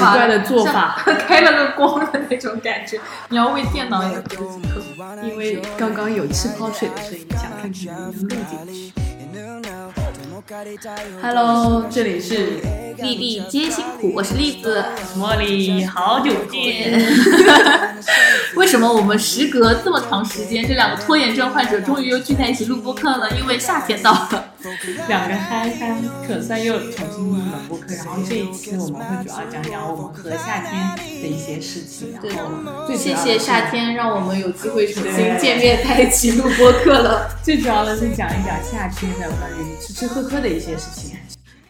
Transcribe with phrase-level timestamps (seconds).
[0.00, 2.98] 奇怪的做法， 开了个光的那种感觉。
[3.28, 4.82] 你要为电脑也做几颗，
[5.22, 8.92] 因为刚刚有气泡水的声音，想看看能不能录进去。
[11.22, 12.60] Hello，这里是
[12.96, 14.82] 粒粒皆辛苦，我是栗子，
[15.16, 17.00] 茉莉，好久不见。
[18.56, 23.30] 为什么我们时隔这么长时间，这两个拖延症患者终于又聚在一起录播课了？
[23.38, 24.49] 因为夏天到了，
[25.08, 25.96] 两个嗨嗨
[26.26, 27.94] 可算又重新录了播客。
[27.94, 32.12] 然后这一期我们会主要讲讲我们和夏天的一些事情。
[32.22, 37.38] 然后，谢谢夏天让我们有机会重新见面，在一起录播客了。
[37.42, 41.18] 最主要的是讲一讲夏天的关于吃吃喝喝的一些事情，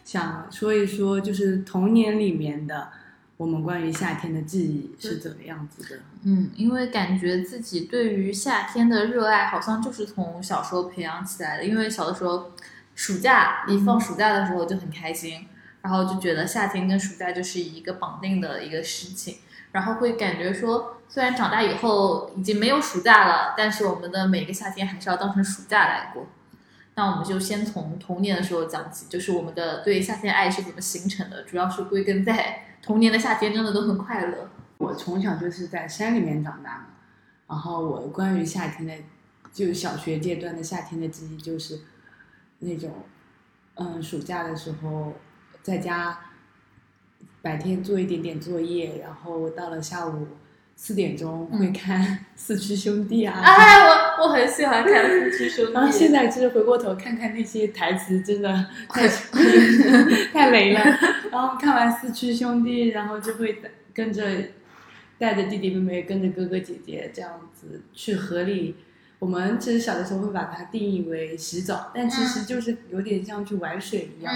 [0.03, 2.89] 想说一说就是童年里面的。
[3.37, 5.99] 我们关于夏天的记忆是怎么样子的？
[6.25, 11.65] 嗯，因为感觉自己对于夏天的热爱，好像就是从小时候培养起来的。
[11.65, 12.51] 因为小的时候，
[12.95, 15.47] 暑假一放暑假的时候就很开心，
[15.81, 19.37] 然后就觉得夏天跟暑假就是一个绑定的一个事情，
[19.71, 26.27] 然后会感觉说，虽然长大以后已经没有暑假了，但是我们的每个夏天还是要当成暑假来过。
[26.95, 32.65] 那我们就先从童年的时候讲起，就是我们的对夏天爱是怎么形成的，主要是归根在。
[32.83, 34.49] 童年的夏天真的都很快乐。
[34.79, 36.87] 我从小就是在山里面长大，
[37.47, 38.93] 然后我关于夏天的，
[39.53, 41.79] 就小学阶段的夏天的记忆就是，
[42.61, 42.91] 那种，
[43.75, 45.13] 嗯，暑假的时候
[45.61, 46.17] 在家，
[47.41, 50.27] 白天做一点点作业，然后到了下午
[50.75, 52.01] 四点钟会看
[52.35, 53.41] 《四驱兄弟》啊。
[53.43, 53.79] 哎，
[54.19, 55.71] 我我很喜欢看《四驱兄弟》。
[55.75, 59.07] 然后现在就是回过头看看那些台词，真的 太
[60.31, 60.79] 太雷了。
[61.31, 63.61] 然后看完《四驱兄弟》，然后就会
[63.93, 64.23] 跟着
[65.17, 68.75] 带着弟弟妹妹，跟着哥哥姐姐这样子去河里。
[69.21, 74.33] 我们其实小的时候会把它定义为洗澡，但其实就是有点像去玩水一样，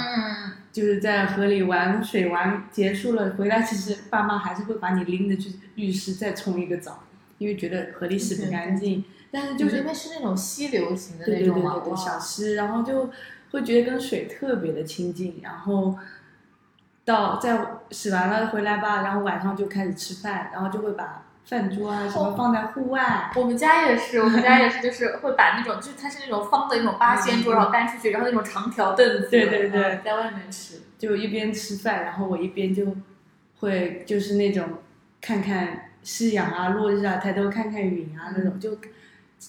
[0.72, 7.04] 就是在河里玩水玩结束了回来，其实爸妈还是会把你拎着去浴室再冲一个澡，
[7.40, 9.04] 因为觉得河里洗不干净。
[9.32, 13.10] 但是就是因为是那种溪流型的那种嘛，小溪，然后就
[13.50, 15.98] 会觉得跟水特别的亲近，然后。
[17.04, 23.32] 到在洗完了回来吧，然后晚上就开始吃饭，然后就会把饭桌啊什么放在户外。
[23.36, 32.96] 我们家也是，我们家也是，就是会把那种，就是它是那种方的那种八仙桌，然后搬出去，然后那种长条凳子，对对对，在外面吃，就一边吃饭，然后我一边就
[33.60, 34.68] 会就是那种
[35.22, 38.78] 看看夕阳啊、落日啊、抬头看看云啊那种，就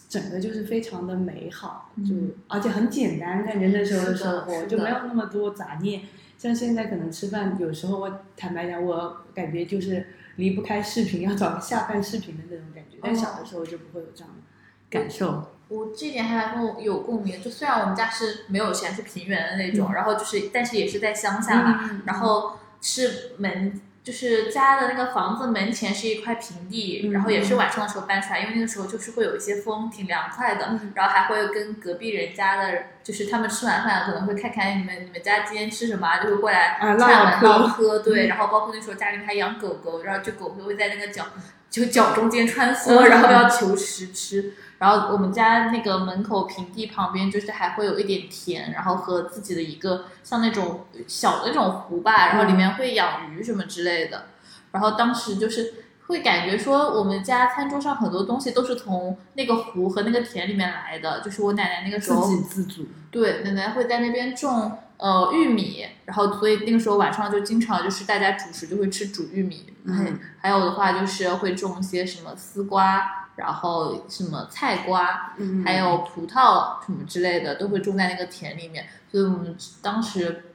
[0.08, 2.14] 整个就是非常的美好，就
[2.48, 6.02] 而且很简单，感觉那时候的生活就没有那么多杂念。
[6.36, 10.06] 像现在可能吃饭，有时候我坦白讲，我感觉就是
[10.36, 12.98] 离不开视频，要找个下饭视频的那种感觉。
[13.02, 14.42] 但小的时候就不会有这样的
[14.88, 15.52] 感受。
[15.68, 17.42] 我这点还蛮跟我有共鸣。
[17.42, 23.80] 就虽然我们家是没有钱，是平原的那种，然后就是，但是也是在乡下嘛，然后是门。
[24.06, 30.78] 就是家的那个房子门前是一块平地，然后也是晚上的时候搬出来，因为那个时候就是会有一些风，挺凉快的。
[30.94, 37.98] 然后还会跟隔壁人家的，就是他们吃完饭可能会看看你们你们家今天吃什么，就会过来串门唠嗑。
[37.98, 41.26] 对，然后包括那时候家里面还养狗狗，然后就狗会在那个脚
[41.68, 44.54] 就脚中间穿梭，然后要求食吃。
[44.78, 54.26] 然后我们家那个门口平地旁边就是还会有一点田，然后和自己的一个像那种小的那种湖吧，然后里面会养鱼什么之类的。
[54.72, 55.72] 然后当时就是
[56.08, 61.20] 会感觉说，我们家餐桌上很多东西都是从那个湖和那个田里面来的。
[61.20, 69.66] 就是我奶奶那个时候自给自足，对，奶奶会在那边种呃玉米，然后所以那个时候晚上就经常就是大家主食就会吃煮玉米。
[69.84, 73.25] 嗯，还有的话就是会种一些什么丝瓜。
[73.36, 75.32] 然后什么菜瓜，
[75.64, 78.86] 还有葡萄什么之类的，都会种在那个田里面。
[79.10, 80.52] 所以我们当时，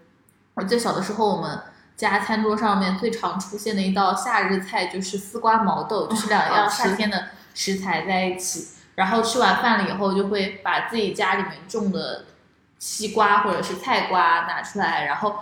[0.56, 1.60] 我记得小的时候，我们
[1.96, 8.80] 家餐桌上面最常出现的一道夏日菜就是丝瓜毛豆，就是两样夏天的食材在一起。
[8.96, 12.26] 然后吃完饭了以后，就会把自己家里面种的
[12.80, 15.36] 西瓜或者是菜瓜拿出来，然后。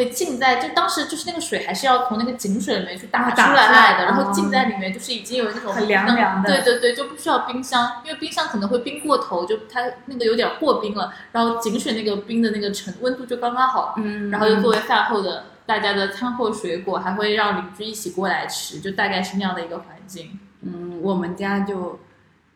[0.00, 20.40] 会浸在，就当时就是那个水还是要从那个井水里面去打出来的，然后浸在里面，就是已经有那种很凉凉的，对对对，就不需要冰箱，因为冰箱可能会冰过头，就它那个有点过冰了，然后井水那个冰的那个程温度就刚刚好，嗯，然后又作为饭后的大家的餐后水果，还会让邻居一起过来吃，就大概是那样的一个环境。
[20.62, 22.00] 嗯，我们家就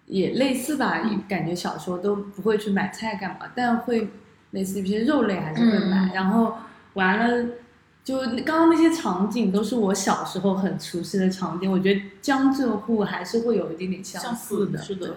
[0.07, 0.99] 也类似吧，
[1.29, 4.09] 感觉小时候都不会去买菜干嘛，但会
[4.53, 6.57] 类似一些肉类还是会买，然后。
[6.95, 7.51] 完了，
[8.03, 14.81] 就刚刚那些场景都是我小时候很熟悉的场景，我觉得江浙沪还是会有一点点相似的。
[14.81, 15.17] 是的。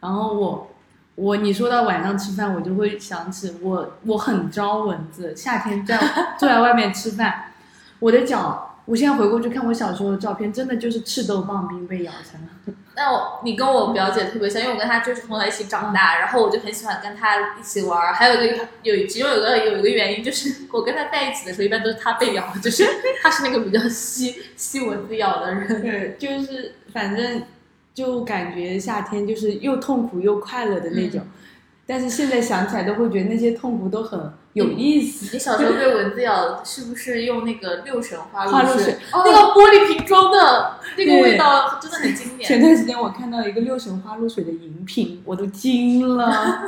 [0.00, 0.70] 然后我
[1.14, 5.98] 我你说到晚上吃饭，我就会想起我我很招蚊子，夏天在
[6.38, 7.52] 坐在外面吃饭，
[8.00, 8.68] 我的脚。
[8.92, 12.74] 我现在回过去看我小时候的照片，真的就是赤豆棒冰被咬成了。
[12.94, 18.12] 那我你跟我表姐特别像，因为我跟她就是从小一起长大，然后我就很喜欢跟她一起玩儿。
[18.12, 22.86] 还有一个有其中有个有一个原因就是我跟她在一起的时候，一般都是她被咬，就是
[23.22, 25.66] 她是那个比较吸吸蚊子咬的人。
[25.80, 27.44] 对，就是反正
[27.94, 31.22] 就感觉夏天就是又痛苦又快乐的那种。
[31.86, 35.30] 但是现在想起来都会觉得那些痛苦都很有意思。
[35.32, 38.96] 你小时候被蚊子咬，是不是用那个六神花露水？
[39.12, 42.46] 那个玻璃瓶装的，那个味道真的很经典。
[42.48, 46.62] 前段时间我看到一个六神花露水的饮品，我都惊了。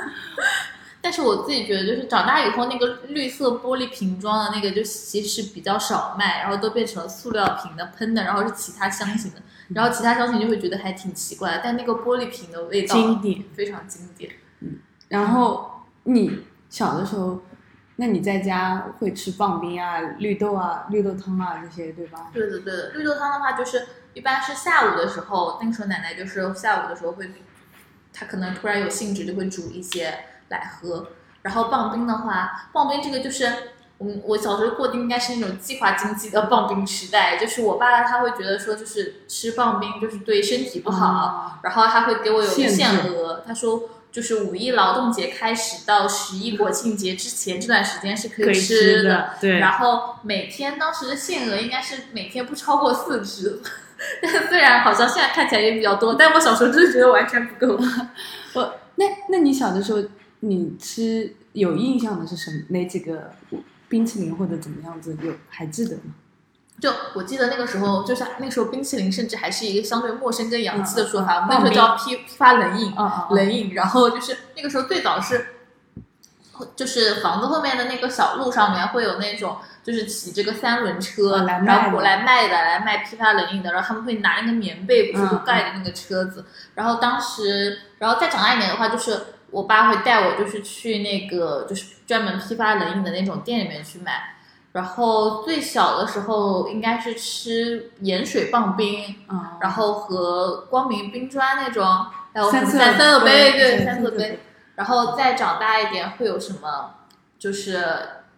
[1.02, 9.42] 但是我自己觉得，就是长大以后那个绿色玻璃瓶装的那个，就其实比较少卖，然后都变成了塑料瓶的喷的，然后是其他香型的，
[9.74, 11.60] 然后其他香型就会觉得还挺奇怪。
[11.62, 14.32] 但那个玻璃瓶的味道经典，非常经典。
[14.60, 14.78] 嗯。
[15.08, 16.38] 然后你
[16.70, 17.42] 小的时候，
[17.96, 22.28] 那你在家会吃棒冰啊、绿豆啊、绿豆汤啊这些，对吧？
[22.32, 22.90] 对的，对的。
[22.90, 27.30] 绿豆汤的话，就是一般是下午的时候，那个时候奶奶就是下午的时候会，
[28.12, 30.12] 她可能突然有兴致就会煮一些
[30.48, 31.06] 来喝。
[31.42, 33.46] 然后棒冰的话，棒冰这个就是
[33.98, 43.88] 我们我小时候过的应该是那种计划经济的棒冰时代，就是我爸他会觉得说就是吃棒冰就是对身体不好，然后他会给我有限额，他说。
[44.14, 49.58] 就是五一劳动节开始到十一国庆节之前这段时间是可以吃的，对。
[49.58, 53.60] 然后每天当时的限额应该是每天不超过四只，
[54.22, 57.76] 但虽然好像现在看起来也比较多，但我小时候真的觉得完全不够。
[58.54, 59.98] 我那那你小的时候
[60.38, 62.62] 你吃有印象的是什么？
[62.68, 63.32] 哪几个
[63.88, 65.18] 冰淇淋或者怎么样子？
[65.24, 66.14] 有还记得吗？
[66.84, 72.94] 就我记得那个时候，就是那时候冰淇淋甚至还是一个相对陌生跟洋气的说法，那时候叫批批发冷饮，
[73.30, 73.72] 冷饮。
[73.72, 75.46] 然后就是那个时候最早是，
[76.76, 83.72] 就是房子后面的那个小路上面会有那种，就是骑这个三轮车，然后过来卖的，来卖批发冷饮的。
[83.72, 86.44] 然后他们会拿那个棉被，不是都盖着那个车子。
[86.74, 89.18] 然后当时，然后再长大一点的话，就是
[89.50, 94.33] 我爸会带我，就是去那个就是专门批发冷饮的那种店里面去买。
[94.74, 99.14] 然后最小的时候应该是吃盐水棒冰，
[99.60, 101.86] 然后和光明冰砖那种，
[102.32, 104.40] 还有三三色杯，对三色杯。
[104.74, 106.90] 然后再长大一点会有什么？
[107.38, 107.84] 就是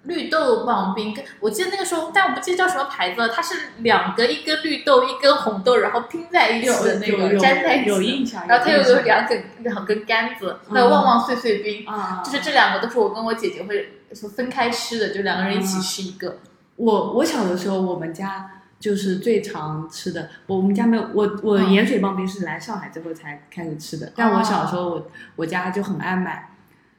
[0.07, 3.29] 绿豆棒冰，跟我记得那个时候，但我不记得叫什么牌子了。
[3.29, 7.89] 它是两个，一根绿豆，一根红豆，然后拼在一起的那个，粘在一起。
[7.91, 8.47] 有印象。
[8.47, 11.85] 然后它又有两根两根杆子，还有旺旺碎碎冰，
[12.25, 13.93] 就是这两个都是我跟我姐姐会。
[14.13, 16.39] 是分开吃的，就两个人一起吃一个。
[16.77, 20.31] 我我小的时候，我们家就是最常吃的。
[20.47, 24.13] 我们家没有我我盐水棒冰是来上海之后才开始吃的。
[24.15, 26.51] 但我小时候，我我家就很爱买。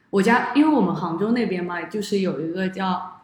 [0.09, 3.21] 我家因为我们杭州那边嘛，就是有一个叫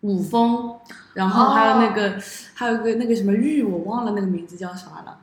[0.00, 0.78] 五峰，
[1.14, 2.18] 然后还有那个
[2.54, 5.18] 还有个那个什么玉，我忘了那个名字叫啥了。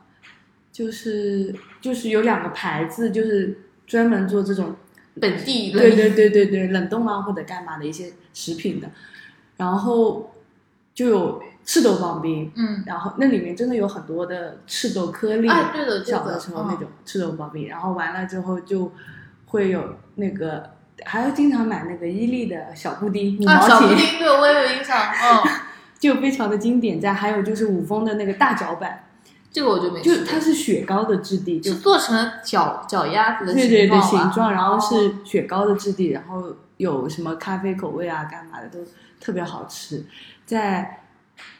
[0.70, 4.76] 就是就是有两个牌子，就是专门做这种。
[5.20, 8.90] 本地对对对对对冷冻啊或者干嘛的一些食品的，
[9.58, 10.32] 然后
[10.94, 18.90] 就有赤豆棒冰，嗯，然后那里面真的有很多的赤豆颗粒，哎，对的，小的时候那种赤豆棒冰，然后完了之后就
[19.48, 20.70] 会有那个，
[21.04, 25.50] 还要经常买那个伊利的小布丁，五毛钱，小布丁对我也有印象，嗯，
[25.98, 27.00] 就非常的经典。
[27.00, 29.04] 在还有就是五丰的那个大脚板。
[29.54, 36.42] 这个我就没就它是雪糕的质地，就做成了脚脚丫子的形状，对对对，形状，然后是雪糕的质地，然后
[36.78, 38.78] 有什么咖啡口味啊，干嘛的都
[39.20, 40.06] 特别好吃。
[40.46, 41.00] 在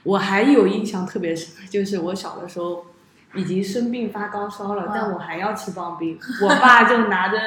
[0.05, 2.87] 我还有印象特别深，就是我小的时候
[3.35, 7.39] 已经生病发高烧了，但我还要吃棒冰，我爸就拿着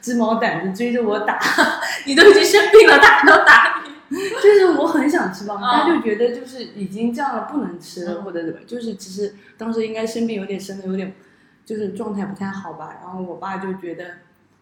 [0.00, 1.38] 鸡毛掸子追着我打，
[2.06, 3.94] 你都已经生病了，他还要打你。
[4.40, 11.12] 就是我很想吃棒冰，他就觉得就是已经这样了不能吃了或者怎么，就是其实当时应该生病有点生的有点，
[11.64, 12.96] 就是状态不太好吧。
[13.02, 14.04] 然后我爸就觉得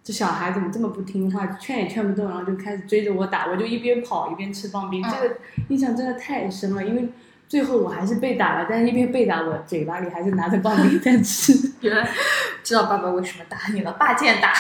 [0.02, 5.02] 这小孩怎么这么不听话，劝也劝不动，然后就开始追着我打，我就一边跑一边吃棒冰。
[5.02, 5.37] 这个
[5.69, 7.09] 印象真的太深了，因为
[7.52, 11.52] 最后我还是被打了，但是一边被打，我嘴巴里还是拿着棒冰在吃。
[11.82, 12.11] 原来
[12.64, 14.54] 知道爸爸为什么打你了，霸剑打。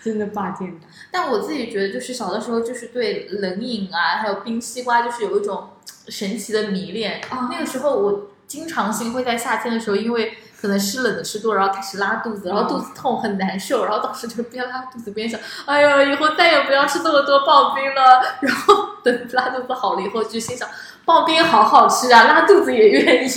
[0.00, 5.70] 真的霸剑打，但我自己觉得，就是小的时候，就是对冷饮啊，还有冰西瓜，就是有一种
[6.06, 7.20] 神奇的迷恋。
[7.30, 18.22] 啊，那个时候我经常性会在夏天的时候，因为可能湿冷的吃多，然后开始拉肚子，然后肚子痛很难受，然后当时就边拉肚子边想，哎呀，以后再也不要吃这么多刨冰了。
[18.40, 20.68] 然后等拉肚子好了以后，就心想，
[21.06, 23.30] 刨冰好好吃啊，拉肚子也愿意。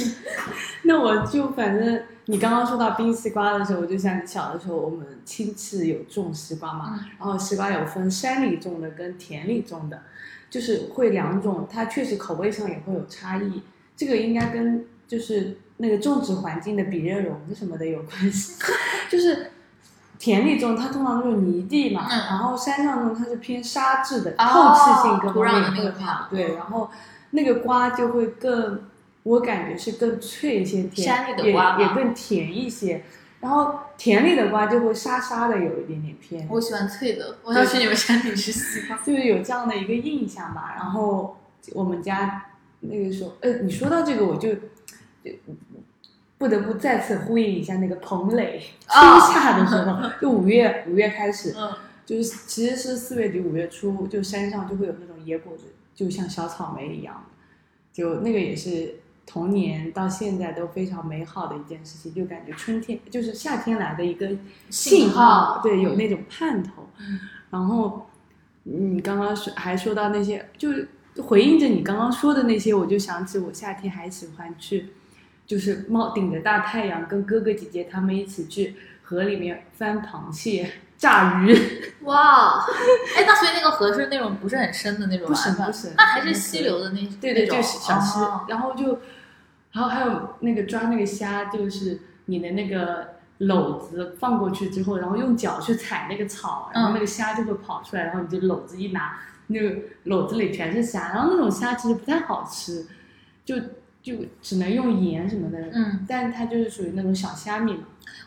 [0.84, 2.02] 那我就反正。
[2.26, 10.04] 你刚刚说到冰西瓜的时候，我就想小的时候我们亲戚有种西瓜嘛，然后西瓜有分山里种的跟田里种的，
[10.48, 13.64] 就是会两种，它确实口味上也会有差异。
[13.98, 18.62] 这个应该跟就是那个种植环境的比热容什么的有关系，
[19.10, 19.50] 就是
[20.20, 26.92] 田里种它通常都是泥地嘛，嗯然后山上种它是偏沙质的，哦透气性更土壤的方面更那个好好，对，然后
[27.32, 28.84] 那个瓜就会更，
[29.24, 33.04] 我感觉是更脆一些，甜山里的也也更甜一些，
[33.40, 38.98] 然后田里的瓜就会沙沙的有一点点偏，我喜欢脆的，我要去你们山里吃西瓜。
[39.06, 40.74] 就是有这样的一个印象吧。
[40.76, 41.38] 然后
[41.74, 42.46] 我们家
[42.82, 44.54] 那个时候，呃，你说到这个，我就
[45.24, 45.32] 就
[46.38, 51.74] 不得不再次呼应一下那个彭磊春啊夏的时候，就五月五月开始，嗯，
[52.06, 57.26] 就是其实是四月底五月初，就山上就会有那种野果子，就像小草莓一样，
[57.92, 64.30] 就那个也是童年到现在都非常美好的一件事情，就感觉春天就是夏天来的一个
[64.70, 66.90] 信号，对，有那种盼头。
[67.00, 67.20] 嗯
[67.52, 68.08] 然后
[68.62, 70.88] 你刚刚说还说到那些，就是
[71.20, 74.90] 回应着你刚刚说的那些，我就想起我夏天还喜欢去，
[75.48, 81.56] 就是冒顶着大太阳，跟哥哥姐姐他们一起去河里面翻螃蟹、炸鱼。
[82.04, 82.66] 哇，
[83.18, 89.00] 哎，那所以那个河是那种不是很深的那种不深不深那还是溪流的那对对，就是小溪，哦然后就，
[89.72, 99.76] 然后还有那个抓那个虾，就是你的那个篓子放过去之后，然后用脚去踩那个草，然后那个虾就会跑出来，然后你就篓子一拿，那个
[100.06, 102.88] 篓子里全是虾，然后那种虾其实不太好吃，
[103.44, 103.56] 就
[104.02, 107.84] 就只能用盐什么的，嗯，但它就是属于那种小虾米嘛。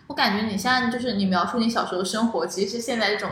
[0.08, 3.30] 我感觉你现在就是你描述你小时候生活，其实是现在这种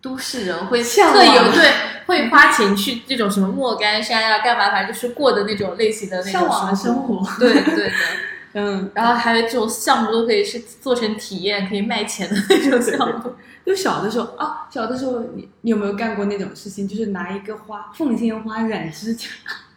[0.00, 1.72] 都市人会特有对
[2.06, 7.18] 会花钱去这种什么莫干山呀、干嘛，反正就是过的那种类型的那种向往的生活。
[7.18, 7.92] 活，对对的，
[8.54, 13.32] 嗯，然后还有这种项目都可以是做成体验，可以卖钱的那种项目。
[13.64, 16.88] 就小的时候啊，小的时候你你有没有干过那种事情？
[16.88, 19.28] 就是拿一个花凤仙花染指甲。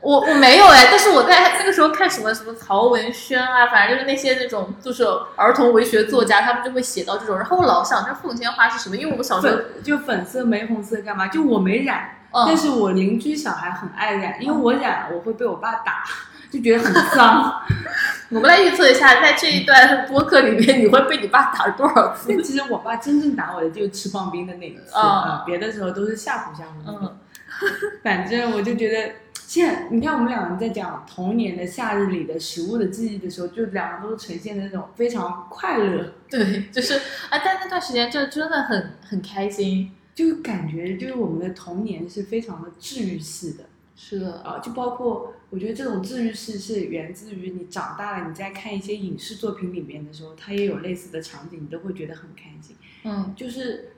[0.03, 5.05] 我我没有哎，但是我在那个时候看什么什么曹文轩啊，反正就是那些那种就是
[5.37, 7.37] 儿童文学作家，他们就会写到这种。
[7.37, 11.27] 然后我老想这凤仙花是什么，因为我们小时候，粉就粉色、玫红色干嘛？
[11.29, 16.03] 就我没染，但嗯，是我邻居小孩很爱染，因为我染了我会被我爸打，
[16.51, 17.61] 就觉得很 脏。
[18.29, 22.25] 我们来预测一下，在这一段播客里面，你会被你爸打多少次？
[22.27, 26.67] 但其实我爸真正打我的就是吃棒冰的那一次，哦嗯别的时候都是吓唬吓唬。
[26.87, 27.17] 嗯，
[28.03, 29.13] 反正我就觉得。
[29.53, 39.91] 现在你看，我们两个人在讲童年的夏日里的食物的记忆的时候，就两个都是呈现的那种非常快乐，对，就是啊，但那段时间就真的很很开心。
[40.15, 43.65] 就感觉就是我们的童年是非常的治愈系的。
[43.95, 52.75] 是的，啊，就包括我觉得这种治愈式是源自于你长大了，你在看一些影视作品里面的时候，它也有类似的场景，你都会觉得很开心。
[53.03, 53.91] 嗯，就是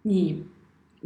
[0.00, 0.46] 你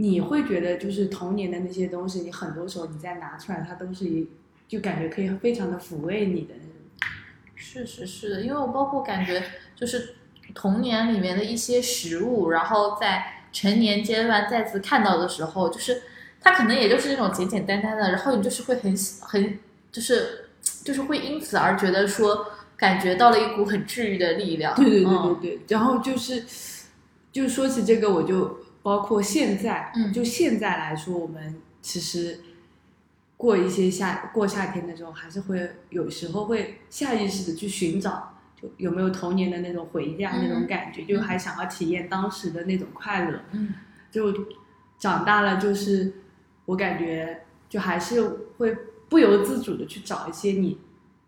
[0.00, 4.28] 你会觉得就是童年的那些东西，你很多时候你再拿出来，它都是一
[4.68, 7.10] 就感觉可以非常的抚慰你的那种。
[7.56, 9.42] 是是是的，因为我包括感觉
[9.74, 10.14] 就是
[10.54, 16.02] 童年里面的一些食物，然后在成年阶段再次看到的时候，就是
[16.40, 19.58] 它可能也就是那种简简单单的，然后你就是会很喜很
[19.90, 20.50] 就是
[20.84, 24.76] 就是会因此而觉得说感觉到了一股很治愈的力量。
[24.76, 26.44] 对对对对嗯对，然后就是
[27.32, 30.10] 就说起这个，我就包括现在，嗯。
[30.10, 32.40] 就现在来说，我们其实
[33.36, 43.38] 过一些夏过夏天的时候，还是会有时候会下意识的去寻找，就有没有童年的那种回忆啊，嗯那种感觉，就还想要体验当时的那种快乐。
[43.52, 43.74] 嗯。
[44.10, 44.32] 就
[44.98, 46.10] 长大了，就是
[46.64, 48.26] 我感觉就还是
[48.56, 48.74] 会
[49.10, 50.78] 不由自主的去找一些你，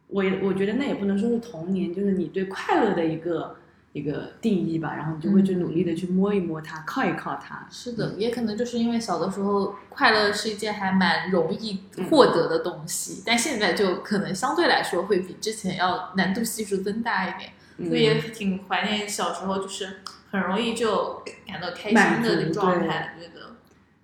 [0.08, 3.58] 我也我觉得那也不能说是童年，就是你对快乐的一个
[3.92, 7.66] 一个定义吧，然后你就会去努力的去摸一摸它，靠一靠它。
[7.70, 17.52] 是的，也可能就是因为小的时候快乐是一件还蛮容易获得的东西，但现在就可能相对来说会比之前要难度系数增大一点，
[17.88, 23.56] 所以也嗯挺怀念小时候，就是很容易就感到开心的那足状态，觉得。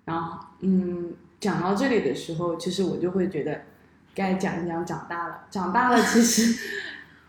[0.03, 3.61] 然后嗯，讲到这里的时候，其实我就会觉得
[4.13, 5.45] 该讲一讲长大了。
[5.49, 6.61] 长大了，其实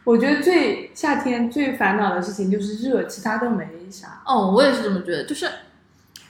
[0.08, 4.22] 我觉得最夏天最烦恼的事情就是热，其他都没啥。
[4.24, 5.46] 哦，我也是这么觉得，就是，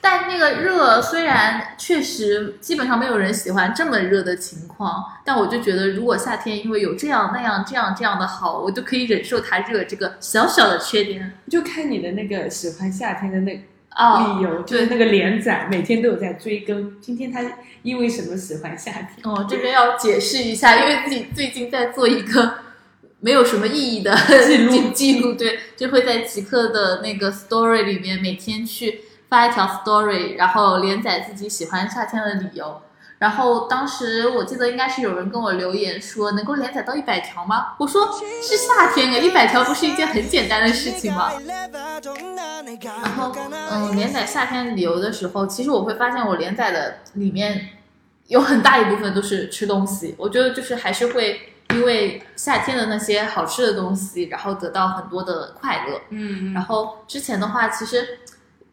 [0.01, 14.39] 但那个热虽然确实基本上没有人喜欢这么热的情况，但我就觉得如果夏天因为有这样那样这样这样的好，我就可以忍受它热这个小小的缺点就看你的那个喜欢夏天的那啊。
[14.39, 16.99] 理由，就是那个连载，每天都有在追更。
[16.99, 17.39] 今天他
[17.83, 19.07] 因为什么喜欢夏天？
[19.23, 22.55] 哦，这边要解释一下，因为自己最近在做一个
[23.21, 32.81] 没有什么意义的记录记 记录，对，就会在极客的那个 story 里面每天去发一条 story，然后连载自己喜欢夏天的理由。
[33.17, 37.73] 然后当时我记得应该是有人跟我留言说能够连载到一百条吗？
[37.77, 38.09] 我说
[38.41, 41.29] 是夏天啊，一百条不是一件很简单的事情吗？
[42.81, 43.35] 然后
[43.69, 47.71] 嗯，连载夏天理由的时候，其实我会发现我连载的里面
[48.27, 56.01] 有很大一部分都是吃东西，我觉得就是还是会因为夏天的那些好吃的东西，然后得到很多的快乐。
[56.09, 58.19] 嗯然后之前的话，其实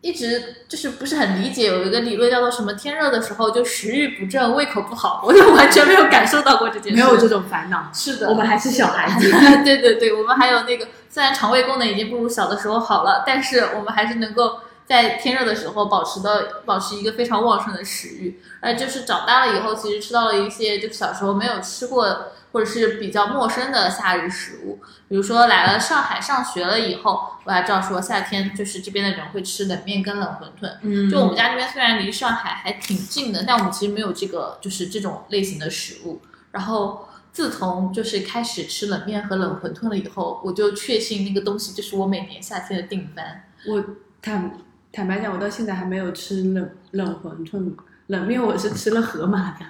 [0.01, 7.03] 一直就是不是很理解，有一个理论叫做什么天热的时候就食欲不振、胃口不好，我就完全没有感受到过这件事。
[7.03, 7.91] 没有这种烦恼。
[7.93, 9.31] 是的，我们还是小孩子。
[9.65, 16.31] 对对对，我们还有那个，虽然肠胃功能已经不如小的时候好了，但是我们还是能够在天热的时候保持到
[16.65, 18.41] 保持一个非常旺盛的食欲。
[18.61, 30.73] 而就是长大了以后，其实吃到了一些就小时候没有吃过或者是比较陌生的夏日食物，比如说来了上海上学了以后，我还知道说夏天就是这边的人会吃冷面跟冷馄饨。
[30.83, 36.23] 嗯就我们家这边虽然离上海还挺近的，但我们其实没有这个就是这种类型的食物。
[36.51, 43.45] 然后自从就是开始吃冷面和冷馄饨了以后，我就确信那个东西就是我每年夏天的定番。
[43.67, 43.85] 我
[44.23, 44.51] 坦
[44.93, 47.75] 坦白讲，我到现在还没有吃冷冷馄饨、
[48.07, 49.67] 冷面，我是吃了盒马的，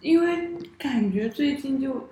[0.00, 2.08] 因为感觉最近就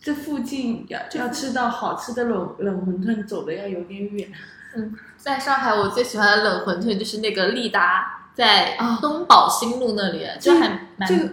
[0.00, 4.30] 这附近要要吃到好吃的冷冷馄饨，走的要有点远。
[4.74, 11.30] 嗯在上海，我最喜欢的冷馄饨就是那个利达，在啊东宝新路那里，就还蛮这个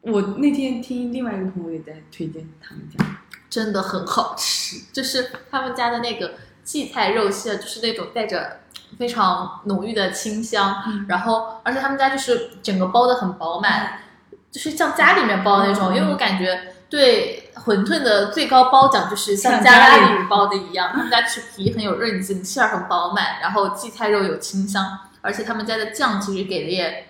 [0.00, 3.04] 我那天听另外一个朋友也在推荐他们家，
[3.48, 6.32] 真的很好吃，就是他们家的那个
[6.64, 8.60] 荠菜肉馅，就是那种带着
[8.98, 11.06] 非常浓郁的清香，嗯。
[11.08, 14.00] 然后而且他们家就是整个包的很饱满，
[14.50, 27.06] 就是像家里面包的那种，嗯因为我感觉对馄饨的最高褒奖就是像像家家里里包的一样，他们家吃皮很有韧劲，馅儿很饱满，然后荠菜肉有清香，而且他们家的酱其实给的也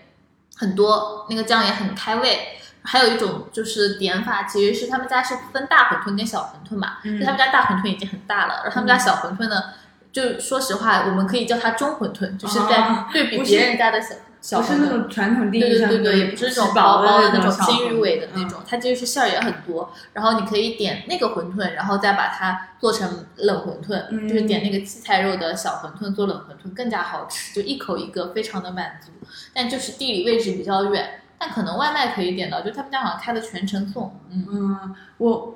[0.56, 2.56] 很多，那个酱也很开胃。
[2.82, 7.20] 还有一种就是点法，其实是他们家是分大馄饨跟小馄饨嘛，嗯。
[7.20, 9.64] 就他们家大馄饨已经很大了，然后他们家小馄饨呢，
[10.12, 14.66] 就说实话，我们可以叫它中馄饨，就是在哦对比别人家的小小馄饨。
[14.66, 19.92] 不是那种传统定对义上的对对对，也不是那种吃薄薄的那种金鱼馄尾的那嗯种，它就是馅儿也很多。
[20.12, 29.10] 然后你可以点那个馄饨，然后再把它做成冷馄饨，嗯就是点那个荠菜肉的小馄饨做冷馄饨更加好吃，就一口一个，非常的满足。
[29.54, 34.46] 但就是地理位置比较远，但可能外卖可以点到，就他们家好像开的全程送，嗯。
[34.50, 35.54] 嗯，我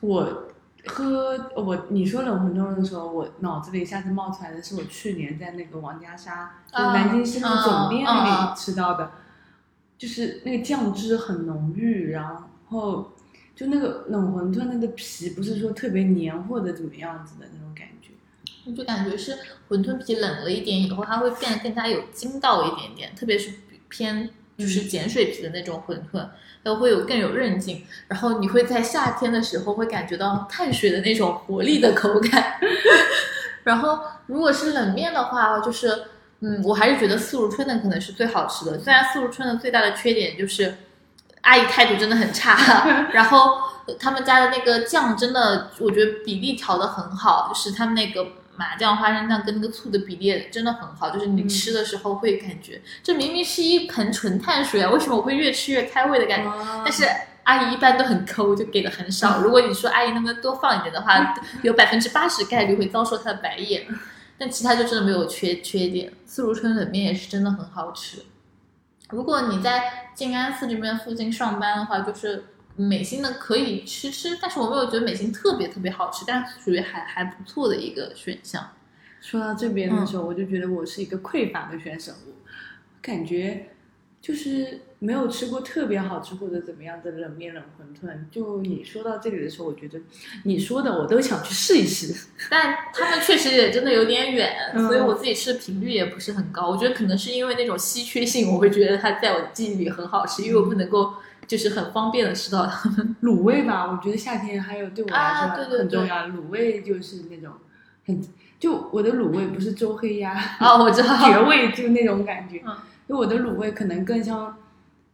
[0.00, 0.45] 我
[0.86, 9.10] 喝我你说冷馄饨的时候，我脑子里一下子冒出来的是我去年在那个王家沙，就啊南京市那个总店啊里啊吃到的，
[9.98, 13.12] 就是那个酱汁很浓郁，然后
[13.54, 18.10] 就那个冷馄饨那个皮不是说特别黏或者怎么样子的那种感觉。
[18.66, 19.32] 我就感觉是
[19.68, 23.52] 馄饨皮冷了一点以后，它会变得更加有筋道一点点，特别是
[23.88, 26.26] 偏就是碱水皮的那种馄饨，
[26.64, 27.84] 它会有更有韧劲。
[28.08, 32.54] 然后你会在夏天的时候会感觉到碳水的那种活力的口感。
[33.64, 36.04] 然后如果是冷面的话，就是
[36.40, 38.78] 嗯，我还是觉得四如春的可能是最好吃的。
[38.78, 40.74] 虽然四如春的最大的缺点就是
[41.40, 43.58] 阿姨态度真的很差， 然后
[43.98, 56.50] 他们家的那个酱真的，我觉得比例调的很好，就是他们那个麻酱、花生酱跟那个醋的比例真的很好，就是你吃的时候会感觉、这明明是一盆纯碳水啊，为什么我会越吃越开胃的感觉？
[56.50, 57.04] 哦但是
[57.44, 59.40] 阿姨一般都很抠，就给的很少。
[59.40, 63.86] 如果你说阿姨能不能多放一点的话，有百分之八十概率会遭受她的白眼。
[64.38, 66.12] 但其他就真的没有缺缺点。
[66.26, 68.18] 四如春冷面也是真的很好吃。
[69.08, 72.44] 如果你在静安寺这边附近上班的话，就是
[72.76, 78.70] 美心的可以吃吃，但是我没有觉得美心特别特别好吃，但是属于还还不错的一个选项。
[79.20, 82.32] 说到这边的嗯时候，我就觉得我是一个匮乏的选手，我
[83.00, 83.70] 感觉
[84.20, 88.14] 就是没有吃过特别好吃或者怎么样的冷面、冷馄饨。
[88.30, 90.00] 就你说到这里的时候，我觉得
[90.44, 92.14] 你说的我都想去试一试。
[92.50, 96.68] 但他们确实也真的有点远，嗯所以我自己吃的频率也不是很高。
[96.68, 101.14] 我觉得可能是因为那种稀缺性，我会觉得它在我的记忆里很好吃，因为我不能够
[101.46, 102.90] 就是很方便的吃到它。
[103.22, 106.26] 卤味吧，我觉得夏天还有对我来说啊对对对很重要。
[106.28, 107.52] 卤味就是那种
[108.06, 108.20] 很，
[108.58, 112.62] 就我的卤味不是周黑鸭，啊，我知道， 绝味就那种感觉。
[112.66, 112.76] 嗯
[113.08, 114.56] 就我的卤味可能更像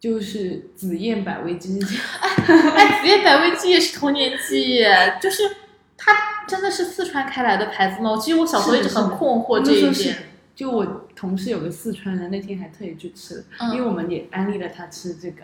[0.00, 1.78] 就是紫燕百味鸡。
[2.74, 4.82] 哎，紫燕百味鸡也是童年记忆，
[5.20, 5.42] 就是
[5.98, 6.10] 它
[6.48, 8.16] 真的是四川开来的牌子吗？
[8.16, 10.16] 其实我小时候一直很困惑这一点。
[10.54, 15.42] 就我同事有个四川人，那天还特意去吃了，嗯因为我们也安利了他吃这个，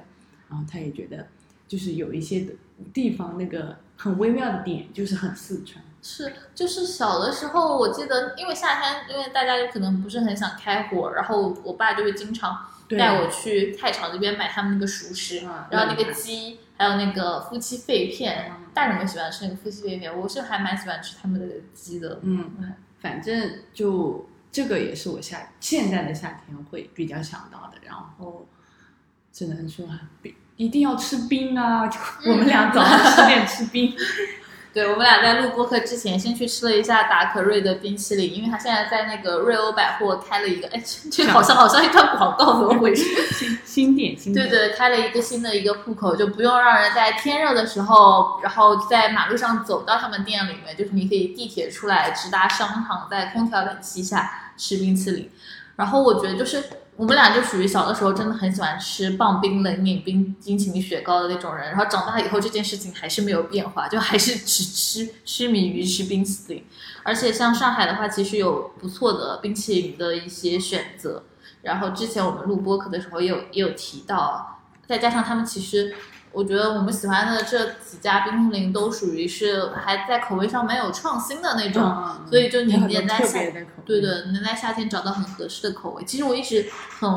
[0.49, 1.27] 然后他也觉得
[1.67, 2.53] 就是有一些的
[2.93, 5.85] 地方那个很微妙的点，就是很四川。
[6.01, 22.21] 是，就是小的时候，我记得，因为夏天，因为大家有可能不是很想开火，然后我爸就会经常带我去菜场那边买他们那个熟食，嗯然后那个鸡，还有那个夫妻肺片，嗯大人们喜欢吃那个夫妻肺片，我是还蛮喜欢吃他们的鸡的。
[22.23, 28.47] 嗯，反正就这个也是我夏现在的夏天会比较想到的，然后
[29.33, 29.87] 只能说
[30.23, 31.87] 冰一定要吃冰啊！
[31.87, 33.95] 就我们俩早上十点吃冰，
[34.75, 43.05] 对，我们俩在录播课之前，先去吃了一下达可瑞的冰淇淋，因为他现在在那个瑞欧百货开了一个，哎，这这好像好像一段广告，怎么回事？
[43.33, 55.31] 新新点新点，对对，开了一个新的一个铺口，就不用让人在天热的时候，然后在马路上走到他们店里面，就是你可以地铁出来，直达商场，在空调冷气下吃冰淇淋。
[55.77, 56.64] 然后我觉得就是
[56.99, 66.65] 我们俩就属于小的时候真的很喜欢吃棒冰、冷饮、冰冰淇淋、雪糕的那种人，然后长大以后这件事情还是没有变化，就还是只吃痴迷于吃冰淇淋。
[67.05, 71.23] 而且像上海的话，其实有不错的冰淇淋的一些选择。
[71.63, 74.59] 然后之前我们录播客的时候也有也有提到，
[74.89, 75.95] 再加上他们其实，
[76.38, 84.01] 我觉得我们喜欢的这几家冰淇淋都属于是还在口味上蛮有创新的那种，嗯，所以就你有很多连在夏特别的口味，对，
[84.33, 86.05] 能在夏天找到很合适的口味。
[86.05, 86.70] 其实我一直
[87.01, 87.11] 很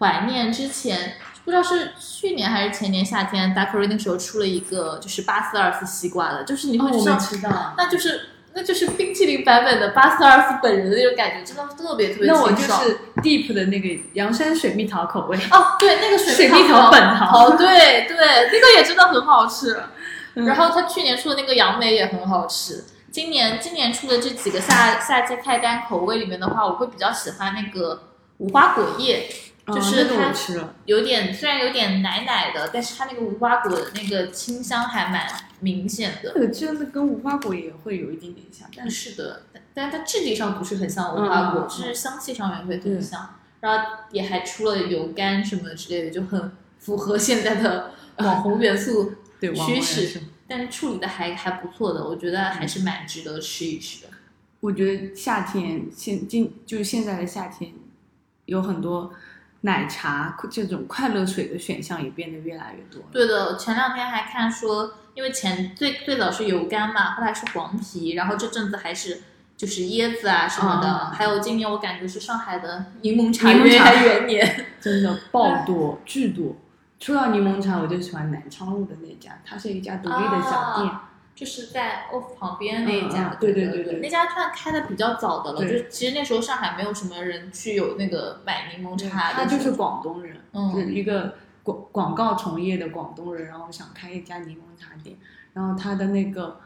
[0.00, 7.72] 怀念之前，不知道是去年还是前年夏天，达可瑞那时候出了一个就是八四二四西瓜的，就是你会知道。
[7.78, 12.56] 那就是那就是冰淇淋版本的巴斯尔夫本人的那种感觉，真的特别特别那我就。
[12.56, 19.78] 是 Deep 的那个阳山水蜜桃口味，哦，对，那个水水蜜桃本桃哦，对对，那个也真的很好吃。
[20.34, 22.84] 嗯然后他去年出的那个杨梅也很好吃。
[23.10, 28.02] 今年今年出的这几个夏夏季菜单口味里面的话，我会比较喜欢那个
[28.38, 29.26] 无花果叶，
[29.66, 30.32] 就是它
[30.84, 35.26] 有点虽然有点奶奶的，但是它那个无花果的那个清香还蛮
[35.60, 36.32] 明显的。
[36.36, 43.34] 那个真的跟无花果也会有一点点像，但是是的，但但它质地上不是很像无花果，是香气上面会很像。
[43.58, 54.10] 然后也还出了油柑什么之类的，就很符合现在的 网红元素， 对趋势但是处理的还还不错的，我觉得还是蛮值得吃一吃的。
[54.60, 57.72] 我觉得夏天现今就是现在的夏天，
[58.44, 59.12] 有很多
[59.66, 63.02] 奶茶这种快乐水的选项也变得越来越多。
[63.10, 69.22] 对的，前两天还看说，因为前最最早是油柑嘛，后来是黄皮，然后这阵子还是
[69.56, 74.66] 就是椰子啊什么的，嗯还有今年我感觉是上海的柠檬茶柠檬茶元年。
[74.80, 76.54] 真的爆多巨多。
[77.00, 80.90] 说到柠檬茶，我就喜欢南昌路的那家，它是一家独立的小店。
[81.36, 85.58] 就是在 OFF 旁边那一家，对对对对对那家算开的比较早的了。
[85.58, 95.14] 对就其实那时候上海没有什么人去有那个买柠檬茶的，他就是广东人，嗯就是一个广广告从业的广东人，然后想开一家柠檬茶店，
[95.52, 96.58] 然后他的那个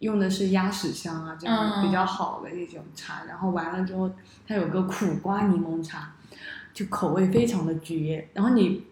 [0.00, 4.10] 用的是鸭屎香啊，这样嗯比较好的一种茶，然后完了之后，
[4.46, 6.12] 它有个苦瓜柠檬茶，
[6.74, 8.89] 就口味非常的绝，然后你。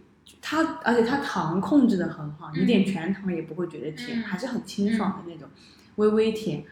[0.50, 5.46] 它而且它糖控制的很好，你点全糖也不会觉得甜，嗯还是很清爽的那种，
[5.96, 6.64] 微微甜，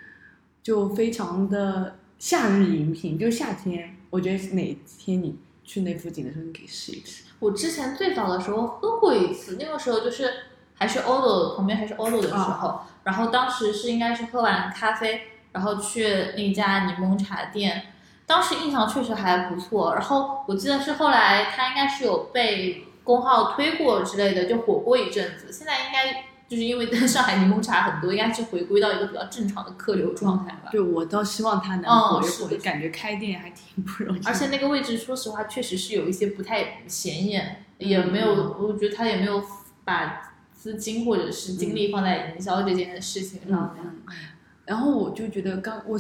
[0.63, 3.19] 就非常的夏日饮品。
[3.19, 7.25] 就夏天，我觉得哪天你去那附近的时候，你可以试一试。
[7.39, 10.31] 我之前最早的时候喝过一次，那个时候就是
[10.73, 15.21] 还是 Odo 旁边还是 Odo 的时候，然后当时是应该是喝完咖啡，
[15.53, 17.93] 然后去那家柠檬茶店，
[18.25, 19.95] 当时印象确实还不错。
[19.97, 25.53] 然后我记得是后来它应该是有被公号推过之类的，就火过一阵子。
[25.53, 30.69] 现在应该就是因为上海柠檬茶很多，应该是回归到一个比较正常的客流状态吧。
[30.73, 34.21] 对，我倒希望它能嗯火一火，感觉开店还挺不容易。
[34.25, 39.41] 而且那个位置，说实话，确实是有一些不太显眼，也没有，我觉得他也没有
[39.85, 43.85] 把资金或者是精力放在营销这件事情上面。
[43.85, 44.15] 嗯，
[44.65, 45.97] 然后我就觉得刚我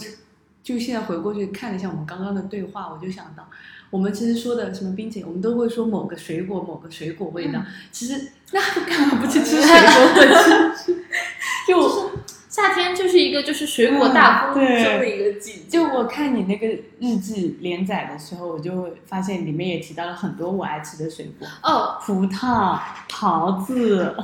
[0.62, 3.49] 就现在回过去看了一下我们刚刚的对话，我就想到，
[3.90, 7.61] 我们其实说的什么冰淇淋，我们都会说某个水果某个水果味道，
[7.92, 11.05] 其实那干嘛不去吃水果本身？
[11.66, 12.11] 就
[12.49, 15.79] 夏天就是一个就是水果大丰嗯收的一个季节。
[15.79, 16.66] 就我看你那个
[17.01, 24.14] 日记连载的时候，我就会发现里面也提到了很多我爱吃的水果，哦，葡萄、桃子。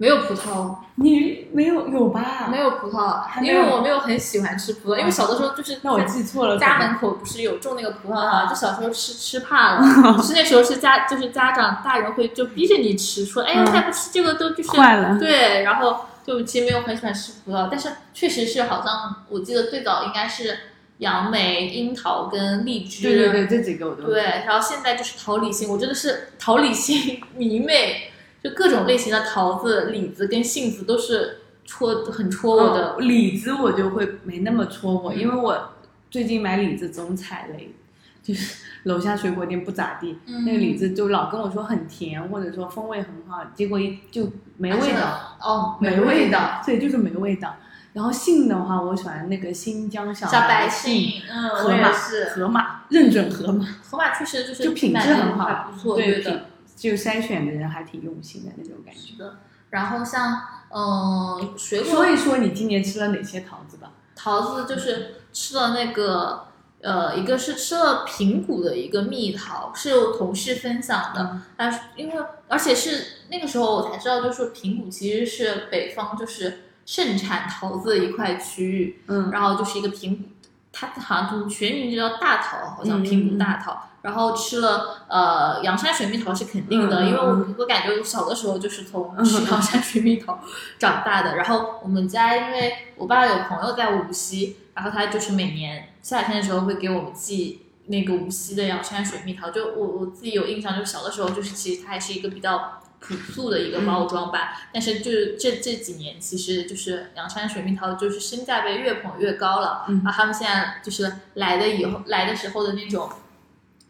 [0.00, 2.48] 没有葡萄，你没有有吧？
[2.50, 6.58] 没有葡萄，因为我没有很喜欢吃葡萄，因为小的时候就是那我记错了。
[6.58, 8.46] 家门口不是有种那个葡萄吗？
[8.46, 20.58] 就小时候吃吃怕了， 就是那时候是家就是家长大人会就逼着你吃，说哎呀嗯再不吃这个都就是坏了对，然后就其实没有很喜欢吃葡萄，但是确实是好像我记得最早应该是
[20.96, 28.10] 杨梅、樱桃跟荔枝，对对对，这几个我都对然后现在就是桃李心，我真的是桃李心 迷妹，
[28.42, 32.92] 就各种类型的桃子、李子跟杏子都是戳很戳我的。
[32.92, 35.72] 哦李子我就会没那么戳我，嗯因为我
[36.10, 37.74] 最近买李子总踩雷，
[38.22, 47.54] 就是楼下水果店不咋地，嗯那个李子就老跟我说很甜，或者说风味很好，结果一就没味道，哦，没味味道，对，就是没味道。
[47.92, 56.46] 然后杏的话，我喜欢那个新疆小小白杏，嗯，河马是，河马认准河马，河马确实就是就品质很好，还不错，对的。，
[56.80, 59.22] 就筛选的人还挺用心的那种感觉。
[59.68, 60.40] 然后像
[60.74, 63.92] 嗯水果，说一说你今年吃了哪些桃子吧？
[64.16, 66.46] 桃子就是吃了那个
[66.80, 72.14] 呃，一个是吃了平谷的一个蜜桃，是有同事分享的，嗯但是因为
[72.48, 80.24] 而且是那个时候我才知道，就是说平谷其实是北方就是盛产桃子的一块区域，嗯然后就是一个平谷，
[80.72, 83.86] 它好像就全名就叫大桃，好像嗯平谷大桃。
[84.02, 90.38] 然后吃了呃阳山水蜜桃是肯定的，因为我嗯我感觉我小的时候就是从嗯吃阳山水蜜桃
[90.78, 91.36] 长大的。
[91.36, 99.50] 然后我们家因为我爸有朋友在无锡，然后他就是每年夏天的时候会给我们寄那个无锡的阳山水蜜桃。
[99.50, 104.62] 就我我自己有印象，就是小的时候就是其实它还是一个比较朴素的一个包装吧。
[104.72, 109.84] 但是就是这这几年，其实就是阳山水蜜桃就是身价被越捧越高了。
[109.88, 113.10] 嗯然后他们现在就是来的以后来的时候的那种。